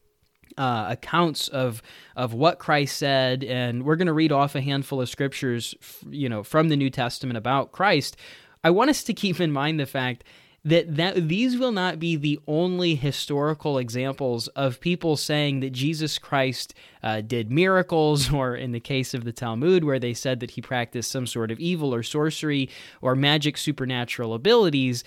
Uh, 0.58 0.88
accounts 0.90 1.48
of 1.50 1.82
of 2.18 2.34
what 2.34 2.60
Christ 2.60 2.98
said, 2.98 3.44
and 3.46 3.86
we're 3.86 3.96
going 3.96 4.08
to 4.08 4.14
read 4.14 4.32
off 4.32 4.56
a 4.56 4.62
handful 4.62 5.00
of 5.00 5.08
scriptures, 5.08 5.76
you 6.10 6.28
know, 6.28 6.44
from 6.44 6.68
the 6.68 6.76
New 6.76 6.90
Testament 6.90 7.38
about 7.38 7.72
Christ. 7.72 8.18
I 8.64 8.72
want 8.72 8.90
us 8.90 9.04
to 9.04 9.14
keep 9.14 9.40
in 9.40 9.52
mind 9.52 9.80
the 9.80 9.86
fact 9.86 10.26
that, 10.66 10.96
that 10.96 11.28
these 11.28 11.58
will 11.58 11.72
not 11.72 12.00
be 12.00 12.16
the 12.16 12.40
only 12.48 12.96
historical 12.96 13.78
examples 13.78 14.48
of 14.50 14.80
people 14.80 15.16
saying 15.16 15.62
that 15.62 15.72
Jesus 15.72 16.18
Christ 16.18 16.74
uh, 17.02 17.22
did 17.22 17.52
miracles, 17.52 18.32
or 18.34 18.56
in 18.56 18.72
the 18.72 18.80
case 18.80 19.14
of 19.14 19.24
the 19.24 19.32
Talmud, 19.32 19.84
where 19.84 20.00
they 20.00 20.14
said 20.14 20.40
that 20.42 20.52
he 20.52 20.62
practiced 20.62 21.12
some 21.12 21.28
sort 21.28 21.52
of 21.52 21.60
evil 21.60 21.94
or 21.94 22.04
sorcery 22.04 22.70
or 23.02 23.16
magic 23.16 23.58
supernatural 23.58 24.34
abilities 24.34 25.04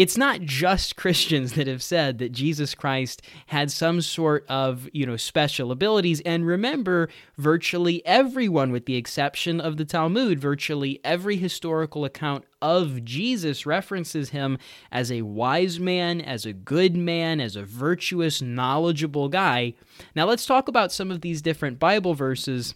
it's 0.00 0.16
not 0.16 0.40
just 0.40 0.96
Christians 0.96 1.52
that 1.52 1.66
have 1.66 1.82
said 1.82 2.16
that 2.20 2.32
Jesus 2.32 2.74
Christ 2.74 3.20
had 3.48 3.70
some 3.70 4.00
sort 4.00 4.46
of, 4.48 4.88
you 4.94 5.04
know, 5.04 5.18
special 5.18 5.70
abilities. 5.70 6.22
And 6.22 6.46
remember, 6.46 7.10
virtually 7.36 8.00
everyone, 8.06 8.72
with 8.72 8.86
the 8.86 8.96
exception 8.96 9.60
of 9.60 9.76
the 9.76 9.84
Talmud, 9.84 10.40
virtually 10.40 11.00
every 11.04 11.36
historical 11.36 12.06
account 12.06 12.46
of 12.62 13.04
Jesus 13.04 13.66
references 13.66 14.30
him 14.30 14.56
as 14.90 15.12
a 15.12 15.20
wise 15.20 15.78
man, 15.78 16.22
as 16.22 16.46
a 16.46 16.54
good 16.54 16.96
man, 16.96 17.38
as 17.38 17.54
a 17.54 17.62
virtuous, 17.62 18.40
knowledgeable 18.40 19.28
guy. 19.28 19.74
Now, 20.16 20.24
let's 20.24 20.46
talk 20.46 20.66
about 20.66 20.92
some 20.92 21.10
of 21.10 21.20
these 21.20 21.42
different 21.42 21.78
Bible 21.78 22.14
verses 22.14 22.74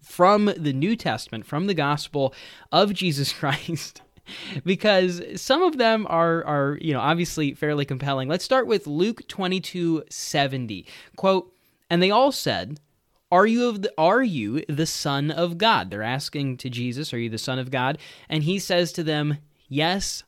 from 0.00 0.46
the 0.56 0.72
New 0.72 0.96
Testament, 0.96 1.44
from 1.44 1.66
the 1.66 1.74
gospel 1.74 2.32
of 2.72 2.94
Jesus 2.94 3.30
Christ 3.38 4.00
because 4.64 5.22
some 5.40 5.62
of 5.62 5.78
them 5.78 6.06
are 6.08 6.44
are 6.44 6.78
you 6.80 6.92
know 6.92 7.00
obviously 7.00 7.54
fairly 7.54 7.84
compelling. 7.84 8.28
Let's 8.28 8.44
start 8.44 8.66
with 8.66 8.86
Luke 8.86 9.22
22:70. 9.28 10.86
Quote, 11.16 11.52
and 11.88 12.02
they 12.02 12.10
all 12.10 12.32
said, 12.32 12.78
are 13.32 13.46
you 13.46 13.68
of 13.68 13.82
the, 13.82 13.92
are 13.96 14.22
you 14.22 14.64
the 14.68 14.86
son 14.86 15.30
of 15.30 15.56
God? 15.56 15.90
They're 15.90 16.02
asking 16.02 16.56
to 16.58 16.70
Jesus, 16.70 17.14
are 17.14 17.18
you 17.18 17.30
the 17.30 17.38
son 17.38 17.58
of 17.58 17.70
God? 17.70 17.98
And 18.28 18.42
he 18.42 18.58
says 18.58 18.92
to 18.92 19.04
them, 19.04 19.38
yes, 19.68 20.24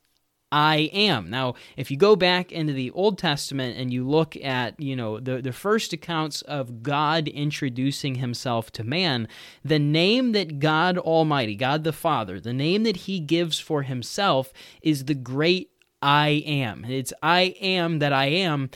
I 0.52 0.90
am. 0.92 1.30
Now, 1.30 1.54
if 1.78 1.90
you 1.90 1.96
go 1.96 2.14
back 2.14 2.52
into 2.52 2.74
the 2.74 2.90
Old 2.90 3.16
Testament 3.16 3.78
and 3.78 3.90
you 3.90 4.06
look 4.06 4.36
at, 4.36 4.78
you 4.78 4.94
know, 4.94 5.18
the, 5.18 5.40
the 5.40 5.52
first 5.52 5.94
accounts 5.94 6.42
of 6.42 6.82
God 6.82 7.26
introducing 7.26 8.16
himself 8.16 8.70
to 8.72 8.84
man, 8.84 9.28
the 9.64 9.78
name 9.78 10.32
that 10.32 10.58
God 10.58 10.98
Almighty, 10.98 11.56
God 11.56 11.84
the 11.84 11.92
Father, 11.92 12.38
the 12.38 12.52
name 12.52 12.82
that 12.82 12.98
he 12.98 13.18
gives 13.18 13.58
for 13.58 13.82
himself 13.82 14.52
is 14.82 15.06
the 15.06 15.14
great 15.14 15.70
I 16.02 16.42
am. 16.44 16.84
It's 16.84 17.14
I 17.22 17.54
am 17.60 17.98
that 18.00 18.12
I 18.12 18.26
am. 18.26 18.68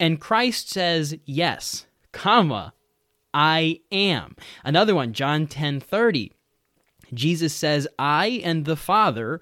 And 0.00 0.20
Christ 0.20 0.68
says, 0.68 1.16
yes, 1.24 1.86
comma, 2.10 2.74
I 3.32 3.80
am. 3.92 4.34
Another 4.64 4.96
one, 4.96 5.12
John 5.12 5.46
10 5.46 5.78
30. 5.78 6.32
Jesus 7.12 7.54
says, 7.54 7.86
I 8.00 8.40
and 8.42 8.64
the 8.64 8.76
Father 8.76 9.40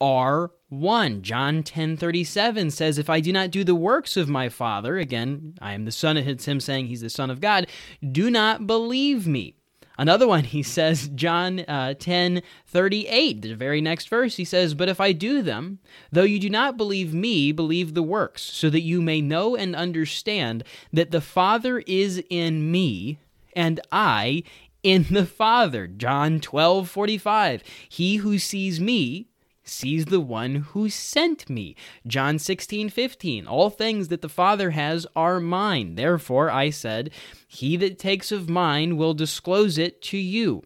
are 0.00 0.50
1. 0.68 1.22
John 1.22 1.62
10:37 1.62 2.70
says 2.70 2.98
if 2.98 3.08
I 3.08 3.20
do 3.20 3.32
not 3.32 3.50
do 3.50 3.64
the 3.64 3.74
works 3.74 4.16
of 4.16 4.28
my 4.28 4.48
Father, 4.48 4.98
again, 4.98 5.54
I 5.60 5.72
am 5.72 5.84
the 5.84 5.92
son 5.92 6.16
of 6.16 6.28
it's 6.28 6.46
him 6.46 6.60
saying 6.60 6.86
he's 6.86 7.00
the 7.00 7.10
son 7.10 7.30
of 7.30 7.40
God, 7.40 7.66
do 8.12 8.30
not 8.30 8.66
believe 8.66 9.26
me. 9.26 9.54
Another 9.96 10.28
one, 10.28 10.44
he 10.44 10.62
says, 10.62 11.08
John 11.08 11.60
uh, 11.60 11.94
10 11.98 12.42
38, 12.66 13.42
the 13.42 13.54
very 13.54 13.80
next 13.80 14.08
verse, 14.08 14.36
he 14.36 14.44
says, 14.44 14.74
But 14.74 14.88
if 14.88 15.00
I 15.00 15.12
do 15.12 15.42
them, 15.42 15.80
though 16.12 16.22
you 16.22 16.38
do 16.38 16.50
not 16.50 16.76
believe 16.76 17.12
me, 17.12 17.50
believe 17.50 17.94
the 17.94 18.02
works, 18.02 18.42
so 18.42 18.70
that 18.70 18.82
you 18.82 19.02
may 19.02 19.20
know 19.20 19.56
and 19.56 19.74
understand 19.74 20.64
that 20.92 21.10
the 21.10 21.20
Father 21.20 21.80
is 21.86 22.22
in 22.30 22.70
me, 22.70 23.18
and 23.54 23.80
I 23.90 24.44
in 24.82 25.06
the 25.10 25.26
Father. 25.26 25.86
John 25.86 26.40
12 26.40 26.88
45, 26.88 27.62
He 27.88 28.16
who 28.16 28.38
sees 28.38 28.80
me 28.80 29.27
sees 29.68 30.06
the 30.06 30.20
one 30.20 30.56
who 30.56 30.88
sent 30.88 31.48
me. 31.48 31.76
John 32.06 32.38
16, 32.38 32.88
15. 32.88 33.46
All 33.46 33.70
things 33.70 34.08
that 34.08 34.22
the 34.22 34.28
Father 34.28 34.70
has 34.70 35.06
are 35.14 35.40
mine. 35.40 35.94
Therefore, 35.94 36.50
I 36.50 36.70
said, 36.70 37.10
He 37.46 37.76
that 37.76 37.98
takes 37.98 38.32
of 38.32 38.48
mine 38.48 38.96
will 38.96 39.14
disclose 39.14 39.78
it 39.78 40.02
to 40.02 40.18
you. 40.18 40.62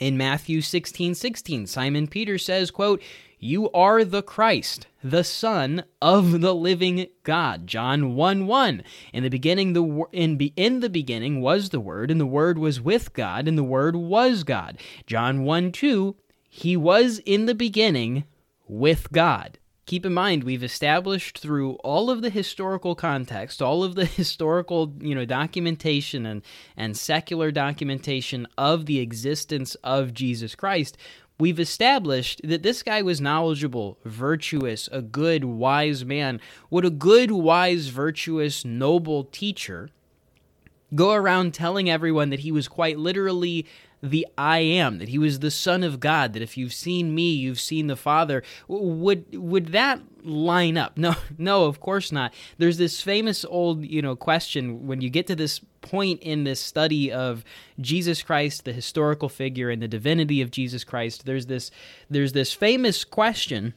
In 0.00 0.16
Matthew 0.16 0.62
16, 0.62 1.14
16, 1.14 1.66
Simon 1.66 2.08
Peter 2.08 2.38
says, 2.38 2.70
quote, 2.70 3.02
You 3.38 3.70
are 3.72 4.02
the 4.02 4.22
Christ, 4.22 4.86
the 5.04 5.22
Son 5.22 5.84
of 6.00 6.40
the 6.40 6.54
living 6.54 7.06
God. 7.22 7.66
John 7.66 8.14
1 8.14 8.46
1. 8.46 8.82
In 9.12 9.22
the 9.22 9.28
beginning, 9.28 9.74
the 9.74 10.06
in, 10.12 10.38
in 10.56 10.80
the 10.80 10.88
beginning 10.88 11.42
was 11.42 11.68
the 11.68 11.80
Word, 11.80 12.10
and 12.10 12.18
the 12.18 12.24
Word 12.24 12.58
was 12.58 12.80
with 12.80 13.12
God, 13.12 13.46
and 13.46 13.58
the 13.58 13.62
Word 13.62 13.94
was 13.94 14.42
God. 14.42 14.78
John 15.06 15.42
1 15.42 15.70
2. 15.70 16.16
He 16.52 16.76
was 16.76 17.20
in 17.24 17.46
the 17.46 17.54
beginning 17.54 18.24
with 18.66 19.12
God. 19.12 19.58
Keep 19.86 20.04
in 20.04 20.12
mind, 20.12 20.42
we've 20.42 20.64
established 20.64 21.38
through 21.38 21.74
all 21.84 22.10
of 22.10 22.22
the 22.22 22.28
historical 22.28 22.96
context, 22.96 23.62
all 23.62 23.84
of 23.84 23.94
the 23.94 24.04
historical, 24.20 24.92
you 25.00 25.14
know, 25.14 25.24
documentation 25.24 26.26
and, 26.26 26.42
and 26.76 26.96
secular 26.96 27.52
documentation 27.52 28.48
of 28.58 28.86
the 28.86 28.98
existence 28.98 29.76
of 29.76 30.12
Jesus 30.12 30.56
Christ, 30.56 30.98
we've 31.38 31.60
established 31.60 32.40
that 32.42 32.64
this 32.64 32.82
guy 32.82 33.00
was 33.00 33.20
knowledgeable, 33.20 33.98
virtuous, 34.04 34.88
a 34.90 35.02
good, 35.02 35.44
wise 35.44 36.04
man. 36.04 36.40
Would 36.68 36.84
a 36.84 36.90
good, 36.90 37.30
wise, 37.30 37.88
virtuous, 37.88 38.64
noble 38.64 39.22
teacher 39.24 39.88
go 40.94 41.12
around 41.12 41.54
telling 41.54 41.88
everyone 41.88 42.30
that 42.30 42.40
he 42.40 42.50
was 42.50 42.66
quite 42.68 42.98
literally 42.98 43.66
the 44.02 44.26
I 44.38 44.58
am, 44.60 44.98
that 44.98 45.08
he 45.08 45.18
was 45.18 45.40
the 45.40 45.50
Son 45.50 45.82
of 45.82 46.00
God, 46.00 46.32
that 46.32 46.42
if 46.42 46.56
you've 46.56 46.72
seen 46.72 47.14
me, 47.14 47.32
you've 47.32 47.60
seen 47.60 47.86
the 47.86 47.96
Father. 47.96 48.42
Would 48.68 49.36
would 49.36 49.68
that 49.68 50.00
line 50.22 50.76
up? 50.76 50.96
No, 51.00 51.14
no, 51.38 51.64
of 51.64 51.80
course 51.80 52.12
not. 52.12 52.34
There's 52.58 52.76
this 52.76 53.00
famous 53.00 53.44
old, 53.44 53.84
you 53.84 54.02
know, 54.02 54.16
question 54.16 54.86
when 54.86 55.00
you 55.00 55.08
get 55.08 55.26
to 55.28 55.36
this 55.36 55.60
point 55.80 56.20
in 56.22 56.44
this 56.44 56.60
study 56.60 57.10
of 57.10 57.44
Jesus 57.80 58.22
Christ, 58.22 58.64
the 58.64 58.72
historical 58.72 59.28
figure 59.28 59.70
and 59.70 59.80
the 59.80 59.88
divinity 59.88 60.42
of 60.42 60.50
Jesus 60.50 60.84
Christ. 60.84 61.24
There's 61.24 61.46
this 61.46 61.70
there's 62.08 62.32
this 62.32 62.52
famous 62.52 63.04
question 63.04 63.74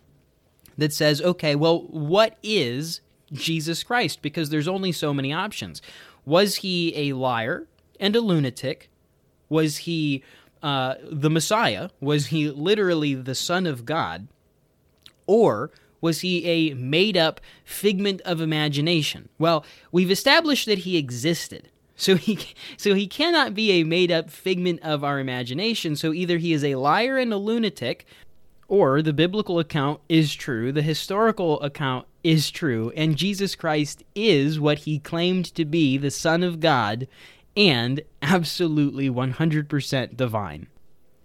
that 0.78 0.94
says, 0.94 1.22
okay, 1.22 1.56
well, 1.56 1.82
what 1.84 2.38
is 2.42 3.02
Jesus 3.32 3.84
Christ? 3.84 4.22
Because 4.22 4.50
there's 4.50 4.68
only 4.68 4.92
so 4.92 5.14
many 5.14 5.32
options. 5.32 5.82
Was 6.26 6.56
he 6.58 6.94
a 6.96 7.14
liar 7.14 7.68
and 8.00 8.16
a 8.16 8.22
lunatic? 8.22 8.90
Was 9.54 9.78
he 9.78 10.24
uh, 10.63 10.96
the 11.04 11.30
Messiah? 11.30 11.89
Was 12.02 12.28
he 12.28 12.50
literally 12.50 13.13
the 13.13 13.36
Son 13.36 13.68
of 13.68 13.86
God? 13.86 14.28
Or 15.28 15.70
was 16.02 16.22
he 16.22 16.46
a 16.46 16.74
made 16.74 17.16
up 17.16 17.39
figment 17.63 18.20
of 18.22 18.42
imagination? 18.42 19.30
Well, 19.38 19.63
we've 19.92 20.12
established 20.12 20.66
that 20.66 20.80
he 20.80 20.98
existed. 20.98 21.70
So 21.96 22.16
he 22.16 22.39
so 22.78 22.96
he 22.96 23.08
cannot 23.08 23.54
be 23.54 23.72
a 23.74 23.84
made 23.84 24.12
up 24.12 24.32
figment 24.32 24.82
of 24.82 25.04
our 25.04 25.20
imagination. 25.20 25.96
So 25.96 26.12
either 26.12 26.39
he 26.39 26.52
is 26.52 26.63
a 26.63 26.76
liar 26.76 27.18
and 27.18 27.32
a 27.32 27.38
lunatic 27.38 28.06
or 28.68 29.04
the 29.04 29.13
biblical 29.13 29.60
account 29.60 30.00
is 30.10 30.34
true, 30.34 30.72
the 30.72 30.82
historical 30.82 31.62
account 31.62 32.08
is 32.24 32.50
true, 32.50 32.92
and 32.96 33.18
Jesus 33.18 33.56
Christ 33.56 34.04
is 34.16 34.60
what 34.60 34.80
he 34.80 34.98
claimed 34.98 35.54
to 35.54 35.66
be, 35.66 35.98
the 35.98 36.10
son 36.10 36.42
of 36.42 36.60
God, 36.60 37.08
and 37.56 38.02
absolutely 38.22 39.10
100% 39.10 40.18
divine. 40.18 40.68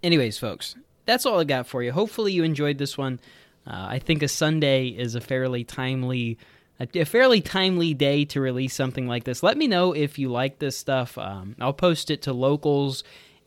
Anyways, 0.03 0.37
folks, 0.37 0.75
that's 1.05 1.25
all 1.25 1.39
I 1.39 1.43
got 1.43 1.67
for 1.67 1.83
you. 1.83 1.91
Hopefully, 1.91 2.31
you 2.31 2.43
enjoyed 2.43 2.77
this 2.77 2.97
one. 2.97 3.19
Uh, 3.67 3.87
I 3.89 3.99
think 3.99 4.23
a 4.23 4.27
Sunday 4.27 4.87
is 4.87 5.15
a 5.15 5.21
fairly 5.21 5.63
timely, 5.63 6.37
a, 6.79 7.03
fairly 7.05 7.41
timely 7.41 7.93
day 7.93 8.25
to 8.25 8.39
release 8.39 8.73
something 8.73 9.07
like 9.07 9.25
this. 9.25 9.43
Let 9.43 9.57
me 9.57 9.67
know 9.67 9.93
if 9.93 10.17
you 10.17 10.29
like 10.29 10.59
this 10.59 10.77
stuff. 10.77 11.17
Um, 11.17 11.55
I'll 11.59 11.73
post 11.73 12.09
it 12.09 12.21
to 12.23 12.33
locals, 12.33 13.03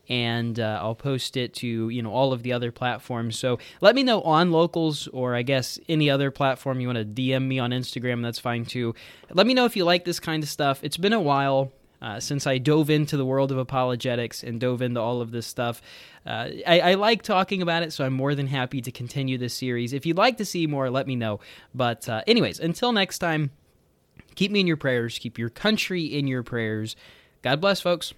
and 0.08 0.60
uh, 0.60 0.78
I'll 0.82 0.94
post 0.94 1.36
it 1.36 1.54
to 1.54 1.88
you 1.88 2.02
know 2.02 2.12
all 2.12 2.32
of 2.32 2.42
the 2.42 2.52
other 2.52 2.70
platforms. 2.70 3.38
So 3.38 3.58
let 3.80 3.94
me 3.94 4.02
know 4.02 4.20
on 4.22 4.50
locals, 4.50 5.08
or 5.08 5.34
I 5.34 5.42
guess 5.42 5.78
any 5.88 6.10
other 6.10 6.30
platform 6.30 6.80
you 6.80 6.88
want 6.88 6.98
to 6.98 7.04
DM 7.04 7.46
me 7.46 7.58
on 7.58 7.70
Instagram. 7.70 8.22
That's 8.22 8.38
fine 8.38 8.64
too. 8.64 8.94
Let 9.30 9.46
me 9.46 9.54
know 9.54 9.64
if 9.64 9.76
you 9.76 9.84
like 9.84 10.04
this 10.04 10.20
kind 10.20 10.42
of 10.42 10.48
stuff. 10.48 10.80
It's 10.82 10.96
been 10.96 11.14
a 11.14 11.20
while. 11.20 11.72
Uh, 12.02 12.18
since 12.18 12.48
I 12.48 12.58
dove 12.58 12.90
into 12.90 13.16
the 13.16 13.24
world 13.24 13.52
of 13.52 13.58
apologetics 13.58 14.42
and 14.42 14.60
dove 14.60 14.82
into 14.82 15.00
all 15.00 15.20
of 15.20 15.30
this 15.30 15.46
stuff. 15.46 15.80
Uh, 16.26 16.48
I, 16.66 16.80
I, 16.80 16.94
like 16.94 17.22
talking 17.22 17.62
about 17.62 17.84
it, 17.84 17.92
so 17.92 18.04
I'm 18.04 18.12
more 18.12 18.34
than 18.34 18.48
happy 18.48 18.80
to 18.80 18.90
continue 18.90 19.38
this 19.38 19.54
series. 19.54 19.92
If 19.92 20.04
you'd 20.04 20.16
like 20.16 20.38
to 20.38 20.44
see 20.44 20.66
more, 20.66 20.90
let 20.90 21.06
me 21.06 21.14
know. 21.14 21.38
But, 21.72 22.08
uh, 22.08 22.22
anyways, 22.26 22.58
until 22.58 22.90
next 22.90 23.20
time, 23.20 23.52
keep 24.34 24.50
me 24.50 24.58
in 24.58 24.66
your 24.66 24.76
prayers, 24.76 25.16
keep 25.16 25.38
your 25.38 25.48
country 25.48 26.02
in 26.02 26.26
your 26.26 26.42
prayers. 26.42 26.96
God 27.40 27.60
bless, 27.60 27.80
folks. 27.80 28.14